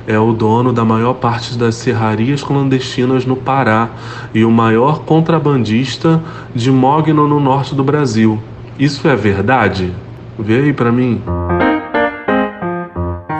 é 0.05 0.19
o 0.19 0.33
dono 0.33 0.71
da 0.71 0.85
maior 0.85 1.15
parte 1.15 1.57
das 1.57 1.73
serrarias 1.73 2.43
clandestinas 2.43 3.25
no 3.25 3.35
Pará 3.35 3.89
e 4.35 4.45
o 4.45 4.51
maior 4.51 4.99
contrabandista 4.99 6.21
de 6.53 6.69
mogno 6.69 7.27
no 7.27 7.39
norte 7.39 7.73
do 7.73 7.83
Brasil. 7.83 8.39
Isso 8.77 9.07
é 9.07 9.15
verdade? 9.15 9.91
Vê 10.37 10.59
aí 10.59 10.73
para 10.73 10.91
mim. 10.91 11.23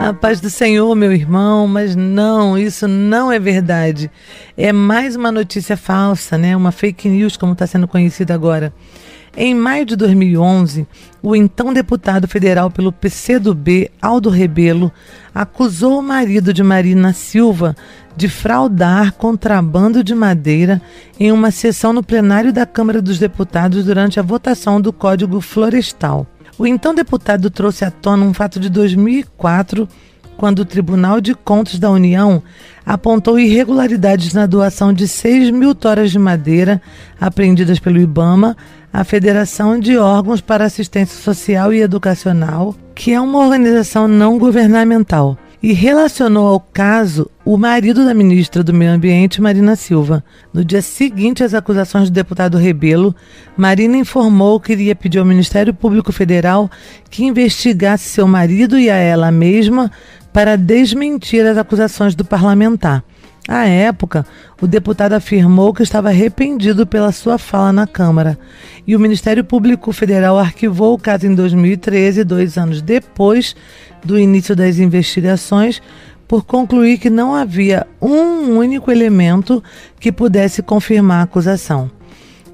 A 0.06 0.14
paz 0.14 0.40
do 0.40 0.48
Senhor, 0.48 0.94
meu 0.94 1.12
irmão, 1.12 1.66
mas 1.66 1.96
não, 1.96 2.56
isso 2.56 2.86
não 2.86 3.32
é 3.32 3.40
verdade. 3.40 4.08
É 4.56 4.72
mais 4.72 5.16
uma 5.16 5.32
notícia 5.32 5.76
falsa, 5.76 6.38
né? 6.38 6.56
Uma 6.56 6.70
fake 6.70 7.08
news, 7.08 7.36
como 7.36 7.54
está 7.54 7.66
sendo 7.66 7.88
conhecida 7.88 8.32
agora. 8.32 8.72
Em 9.36 9.52
maio 9.52 9.84
de 9.84 9.96
2011, 9.96 10.86
o 11.20 11.34
então 11.34 11.72
deputado 11.72 12.28
federal 12.28 12.70
pelo 12.70 12.92
PCdoB, 12.92 13.90
Aldo 14.00 14.30
Rebelo, 14.30 14.92
acusou 15.34 15.98
o 15.98 16.02
marido 16.02 16.54
de 16.54 16.62
Marina 16.62 17.12
Silva 17.12 17.74
de 18.16 18.28
fraudar 18.28 19.12
contrabando 19.14 20.04
de 20.04 20.14
madeira 20.14 20.80
em 21.18 21.32
uma 21.32 21.50
sessão 21.50 21.92
no 21.92 22.04
plenário 22.04 22.52
da 22.52 22.64
Câmara 22.64 23.02
dos 23.02 23.18
Deputados 23.18 23.84
durante 23.84 24.20
a 24.20 24.22
votação 24.22 24.80
do 24.80 24.92
Código 24.92 25.40
Florestal. 25.40 26.28
O 26.58 26.66
então 26.66 26.94
deputado 26.94 27.50
trouxe 27.50 27.84
à 27.84 27.90
tona 27.90 28.24
um 28.24 28.32
fato 28.32 28.58
de 28.58 28.70
2004 28.70 29.86
quando 30.36 30.60
o 30.60 30.64
Tribunal 30.64 31.20
de 31.20 31.34
Contas 31.34 31.78
da 31.78 31.90
União 31.90 32.42
apontou 32.84 33.38
irregularidades 33.38 34.32
na 34.32 34.46
doação 34.46 34.92
de 34.92 35.06
6 35.06 35.50
mil 35.50 35.74
toras 35.74 36.10
de 36.10 36.18
madeira 36.18 36.80
apreendidas 37.20 37.78
pelo 37.78 37.98
IBAMA 37.98 38.56
à 38.92 39.04
Federação 39.04 39.78
de 39.78 39.98
Órgãos 39.98 40.40
para 40.40 40.64
Assistência 40.64 41.20
Social 41.22 41.72
e 41.72 41.80
Educacional, 41.80 42.74
que 42.94 43.12
é 43.12 43.20
uma 43.20 43.38
organização 43.38 44.08
não 44.08 44.38
governamental 44.38 45.38
e 45.62 45.72
relacionou 45.72 46.46
ao 46.46 46.60
caso 46.60 47.30
o 47.44 47.56
marido 47.56 48.04
da 48.04 48.12
ministra 48.12 48.62
do 48.62 48.74
Meio 48.74 48.92
Ambiente, 48.92 49.40
Marina 49.40 49.76
Silva. 49.76 50.22
No 50.52 50.64
dia 50.64 50.82
seguinte 50.82 51.42
às 51.42 51.54
acusações 51.54 52.10
do 52.10 52.14
deputado 52.14 52.58
Rebelo, 52.58 53.14
Marina 53.56 53.96
informou 53.96 54.60
que 54.60 54.72
iria 54.72 54.94
pedir 54.94 55.18
ao 55.18 55.24
Ministério 55.24 55.72
Público 55.72 56.12
Federal 56.12 56.70
que 57.10 57.24
investigasse 57.24 58.08
seu 58.08 58.26
marido 58.26 58.78
e 58.78 58.90
a 58.90 58.96
ela 58.96 59.30
mesma 59.30 59.90
para 60.32 60.56
desmentir 60.56 61.46
as 61.46 61.56
acusações 61.56 62.14
do 62.14 62.24
parlamentar. 62.24 63.02
À 63.48 63.66
época, 63.66 64.26
o 64.60 64.66
deputado 64.66 65.12
afirmou 65.12 65.72
que 65.72 65.82
estava 65.82 66.08
arrependido 66.08 66.86
pela 66.86 67.12
sua 67.12 67.38
fala 67.38 67.72
na 67.72 67.86
Câmara. 67.86 68.36
E 68.84 68.96
o 68.96 69.00
Ministério 69.00 69.44
Público 69.44 69.92
Federal 69.92 70.36
arquivou 70.36 70.94
o 70.94 70.98
caso 70.98 71.26
em 71.26 71.34
2013, 71.34 72.24
dois 72.24 72.58
anos 72.58 72.82
depois 72.82 73.54
do 74.04 74.18
início 74.18 74.56
das 74.56 74.78
investigações, 74.78 75.80
por 76.26 76.44
concluir 76.44 76.98
que 76.98 77.08
não 77.08 77.34
havia 77.34 77.86
um 78.02 78.56
único 78.56 78.90
elemento 78.90 79.62
que 80.00 80.10
pudesse 80.10 80.60
confirmar 80.60 81.20
a 81.20 81.22
acusação. 81.22 81.90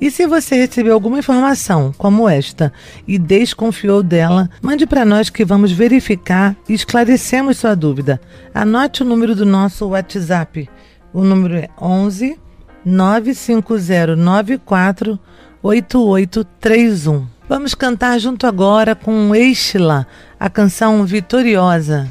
E 0.02 0.10
se 0.10 0.26
você 0.26 0.56
recebeu 0.56 0.94
alguma 0.94 1.20
informação 1.20 1.94
como 1.96 2.28
esta 2.28 2.72
e 3.06 3.16
desconfiou 3.20 4.02
dela, 4.02 4.50
mande 4.60 4.84
para 4.84 5.04
nós 5.04 5.30
que 5.30 5.44
vamos 5.44 5.70
verificar 5.70 6.56
e 6.68 6.74
esclarecemos 6.74 7.58
sua 7.58 7.76
dúvida. 7.76 8.20
Anote 8.52 9.04
o 9.04 9.06
número 9.06 9.32
do 9.36 9.46
nosso 9.46 9.86
WhatsApp. 9.86 10.68
O 11.12 11.22
número 11.22 11.56
é 11.56 11.68
11 11.80 12.38
95094 12.84 15.18
8831. 15.62 17.26
Vamos 17.48 17.74
cantar 17.74 18.18
junto 18.18 18.46
agora 18.46 18.94
com 18.94 19.34
Eixla, 19.34 20.06
a 20.40 20.50
canção 20.50 21.04
Vitoriosa. 21.04 22.10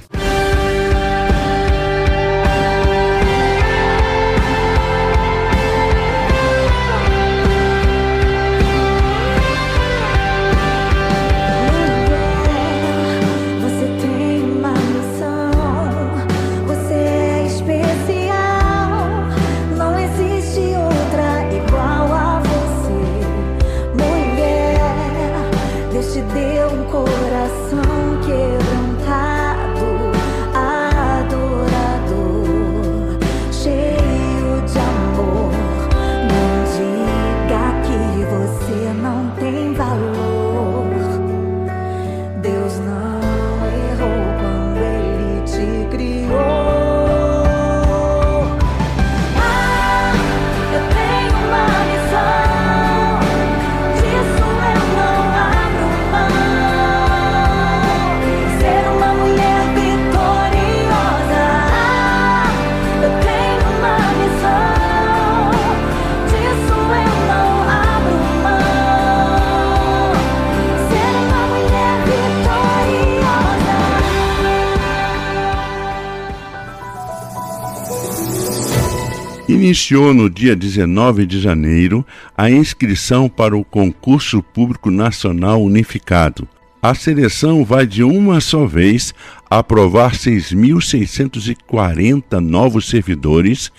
Iniciou 79.51 80.13
no 80.13 80.29
dia 80.29 80.55
19 80.55 81.25
de 81.25 81.41
janeiro 81.41 82.05
a 82.37 82.49
inscrição 82.49 83.27
para 83.27 83.53
o 83.53 83.65
Concurso 83.65 84.41
Público 84.41 84.89
Nacional 84.89 85.61
Unificado. 85.61 86.47
A 86.81 86.95
seleção 86.95 87.65
vai 87.65 87.85
de 87.85 88.01
uma 88.01 88.39
só 88.39 88.65
vez 88.65 89.13
aprovar 89.49 90.13
6.640 90.13 92.39
novos 92.39 92.87
servidores 92.87 93.69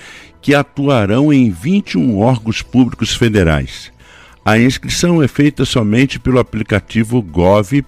que 0.43 0.55
atuarão 0.55 1.33
em 1.33 1.51
21 1.51 2.19
órgãos 2.19 2.61
públicos 2.61 3.15
federais. 3.15 3.91
A 4.45 4.59
inscrição 4.59 5.23
é 5.23 5.29
feita 5.29 5.65
somente 5.65 6.19
pelo 6.19 6.39
aplicativo 6.39 7.23
gov.br 7.23 7.83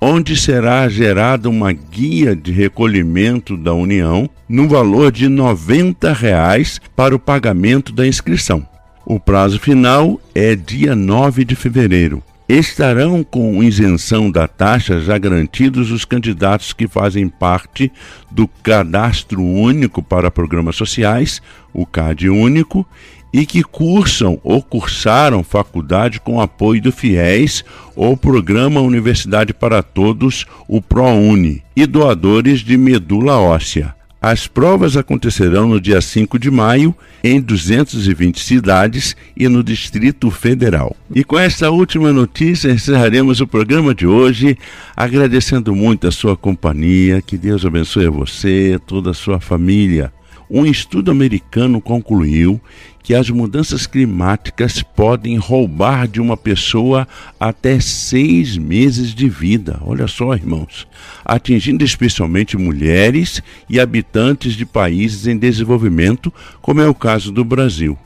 onde 0.00 0.36
será 0.36 0.88
gerada 0.88 1.48
uma 1.48 1.72
guia 1.72 2.34
de 2.36 2.52
recolhimento 2.52 3.56
da 3.56 3.72
União 3.72 4.28
no 4.48 4.68
valor 4.68 5.10
de 5.10 5.28
90 5.28 6.12
reais 6.12 6.80
para 6.94 7.14
o 7.14 7.18
pagamento 7.18 7.92
da 7.92 8.06
inscrição. 8.06 8.66
O 9.04 9.20
prazo 9.20 9.58
final 9.58 10.20
é 10.34 10.54
dia 10.54 10.96
9 10.96 11.44
de 11.44 11.54
fevereiro. 11.54 12.22
Estarão 12.48 13.24
com 13.24 13.60
isenção 13.62 14.30
da 14.30 14.46
taxa 14.46 15.00
já 15.00 15.18
garantidos 15.18 15.90
os 15.90 16.04
candidatos 16.04 16.72
que 16.72 16.86
fazem 16.86 17.28
parte 17.28 17.90
do 18.30 18.46
Cadastro 18.46 19.42
Único 19.42 20.00
para 20.00 20.30
Programas 20.30 20.76
Sociais, 20.76 21.42
o 21.72 21.84
CAD 21.84 22.28
Único, 22.28 22.86
e 23.32 23.44
que 23.44 23.62
cursam 23.62 24.38
ou 24.42 24.62
cursaram 24.62 25.42
faculdade 25.42 26.20
com 26.20 26.40
apoio 26.40 26.80
do 26.80 26.92
FIES 26.92 27.64
ou 27.94 28.16
Programa 28.16 28.80
Universidade 28.80 29.52
para 29.52 29.82
Todos, 29.82 30.46
o 30.68 30.80
ProUni, 30.80 31.62
e 31.74 31.86
doadores 31.86 32.60
de 32.60 32.76
medula 32.76 33.38
óssea. 33.38 33.96
As 34.20 34.48
provas 34.48 34.96
acontecerão 34.96 35.68
no 35.68 35.80
dia 35.80 36.00
5 36.00 36.38
de 36.38 36.50
maio 36.50 36.92
em 37.22 37.40
220 37.40 38.40
cidades 38.40 39.14
e 39.36 39.48
no 39.48 39.62
Distrito 39.62 40.30
Federal. 40.30 40.96
E 41.14 41.22
com 41.22 41.38
esta 41.38 41.70
última 41.70 42.12
notícia 42.12 42.72
encerraremos 42.72 43.40
o 43.40 43.46
programa 43.46 43.94
de 43.94 44.06
hoje, 44.06 44.58
agradecendo 44.96 45.76
muito 45.76 46.08
a 46.08 46.10
sua 46.10 46.36
companhia. 46.36 47.22
Que 47.22 47.36
Deus 47.36 47.64
abençoe 47.64 48.08
você, 48.08 48.80
toda 48.84 49.10
a 49.10 49.14
sua 49.14 49.38
família. 49.38 50.12
Um 50.48 50.64
estudo 50.64 51.10
americano 51.10 51.80
concluiu 51.80 52.60
que 53.02 53.14
as 53.14 53.30
mudanças 53.30 53.86
climáticas 53.86 54.82
podem 54.82 55.36
roubar 55.36 56.06
de 56.06 56.20
uma 56.20 56.36
pessoa 56.36 57.06
até 57.38 57.78
seis 57.80 58.56
meses 58.56 59.14
de 59.14 59.28
vida. 59.28 59.78
Olha 59.82 60.06
só, 60.06 60.34
irmãos, 60.34 60.86
atingindo 61.24 61.84
especialmente 61.84 62.56
mulheres 62.56 63.42
e 63.68 63.78
habitantes 63.78 64.54
de 64.54 64.64
países 64.64 65.26
em 65.26 65.36
desenvolvimento, 65.36 66.32
como 66.60 66.80
é 66.80 66.88
o 66.88 66.94
caso 66.94 67.32
do 67.32 67.44
Brasil. 67.44 67.98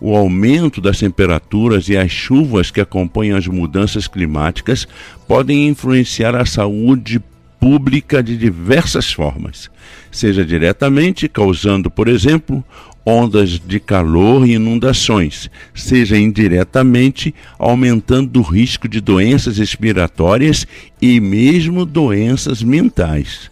O 0.00 0.14
aumento 0.14 0.80
das 0.80 0.98
temperaturas 0.98 1.88
e 1.88 1.96
as 1.96 2.10
chuvas 2.10 2.70
que 2.70 2.80
acompanham 2.80 3.38
as 3.38 3.46
mudanças 3.46 4.06
climáticas 4.06 4.86
podem 5.26 5.68
influenciar 5.68 6.34
a 6.34 6.44
saúde 6.44 7.22
pública 7.64 8.22
de 8.22 8.36
diversas 8.36 9.10
formas, 9.10 9.70
seja 10.12 10.44
diretamente 10.44 11.26
causando, 11.26 11.90
por 11.90 12.08
exemplo, 12.08 12.62
ondas 13.06 13.58
de 13.58 13.80
calor 13.80 14.46
e 14.46 14.52
inundações, 14.52 15.50
seja 15.74 16.18
indiretamente 16.18 17.34
aumentando 17.58 18.38
o 18.38 18.42
risco 18.42 18.86
de 18.86 19.00
doenças 19.00 19.56
respiratórias 19.56 20.66
e 21.00 21.18
mesmo 21.20 21.86
doenças 21.86 22.62
mentais. 22.62 23.50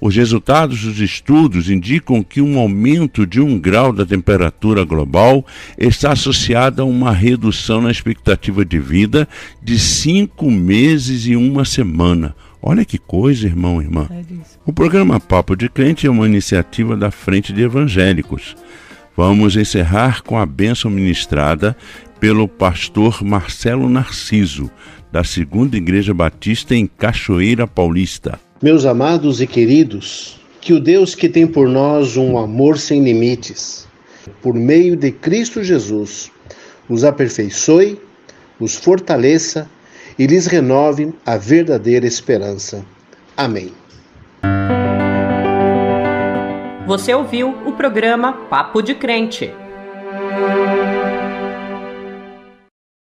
Os 0.00 0.16
resultados 0.16 0.82
dos 0.82 0.98
estudos 0.98 1.70
indicam 1.70 2.20
que 2.20 2.42
um 2.42 2.58
aumento 2.58 3.24
de 3.24 3.40
um 3.40 3.60
grau 3.60 3.92
da 3.92 4.04
temperatura 4.04 4.82
global 4.82 5.46
está 5.78 6.10
associado 6.10 6.82
a 6.82 6.84
uma 6.84 7.12
redução 7.12 7.80
na 7.80 7.92
expectativa 7.92 8.64
de 8.64 8.80
vida 8.80 9.28
de 9.62 9.78
cinco 9.78 10.50
meses 10.50 11.26
e 11.26 11.36
uma 11.36 11.64
semana. 11.64 12.34
Olha 12.64 12.84
que 12.84 12.96
coisa, 12.96 13.44
irmão 13.44 13.82
e 13.82 13.84
irmã. 13.84 14.08
É 14.08 14.22
o 14.64 14.72
programa 14.72 15.18
Papo 15.18 15.56
de 15.56 15.68
Crente 15.68 16.06
é 16.06 16.10
uma 16.10 16.28
iniciativa 16.28 16.96
da 16.96 17.10
Frente 17.10 17.52
de 17.52 17.60
Evangélicos. 17.60 18.54
Vamos 19.16 19.56
encerrar 19.56 20.22
com 20.22 20.38
a 20.38 20.46
bênção 20.46 20.88
ministrada 20.88 21.76
pelo 22.20 22.46
pastor 22.46 23.24
Marcelo 23.24 23.88
Narciso, 23.88 24.70
da 25.10 25.24
Segunda 25.24 25.76
Igreja 25.76 26.14
Batista 26.14 26.72
em 26.72 26.86
Cachoeira 26.86 27.66
Paulista. 27.66 28.38
Meus 28.62 28.86
amados 28.86 29.40
e 29.40 29.46
queridos, 29.48 30.40
que 30.60 30.72
o 30.72 30.78
Deus 30.78 31.16
que 31.16 31.28
tem 31.28 31.48
por 31.48 31.68
nós 31.68 32.16
um 32.16 32.38
amor 32.38 32.78
sem 32.78 33.02
limites, 33.02 33.88
por 34.40 34.54
meio 34.54 34.94
de 34.94 35.10
Cristo 35.10 35.64
Jesus, 35.64 36.30
os 36.88 37.02
aperfeiçoe, 37.02 37.98
os 38.60 38.76
fortaleça 38.76 39.68
e 40.18 40.26
lhes 40.26 40.46
renove 40.46 41.12
a 41.24 41.36
verdadeira 41.36 42.06
esperança. 42.06 42.84
Amém. 43.36 43.72
Você 46.86 47.14
ouviu 47.14 47.50
o 47.64 47.72
programa 47.72 48.32
Papo 48.32 48.82
de 48.82 48.94
Crente 48.94 49.52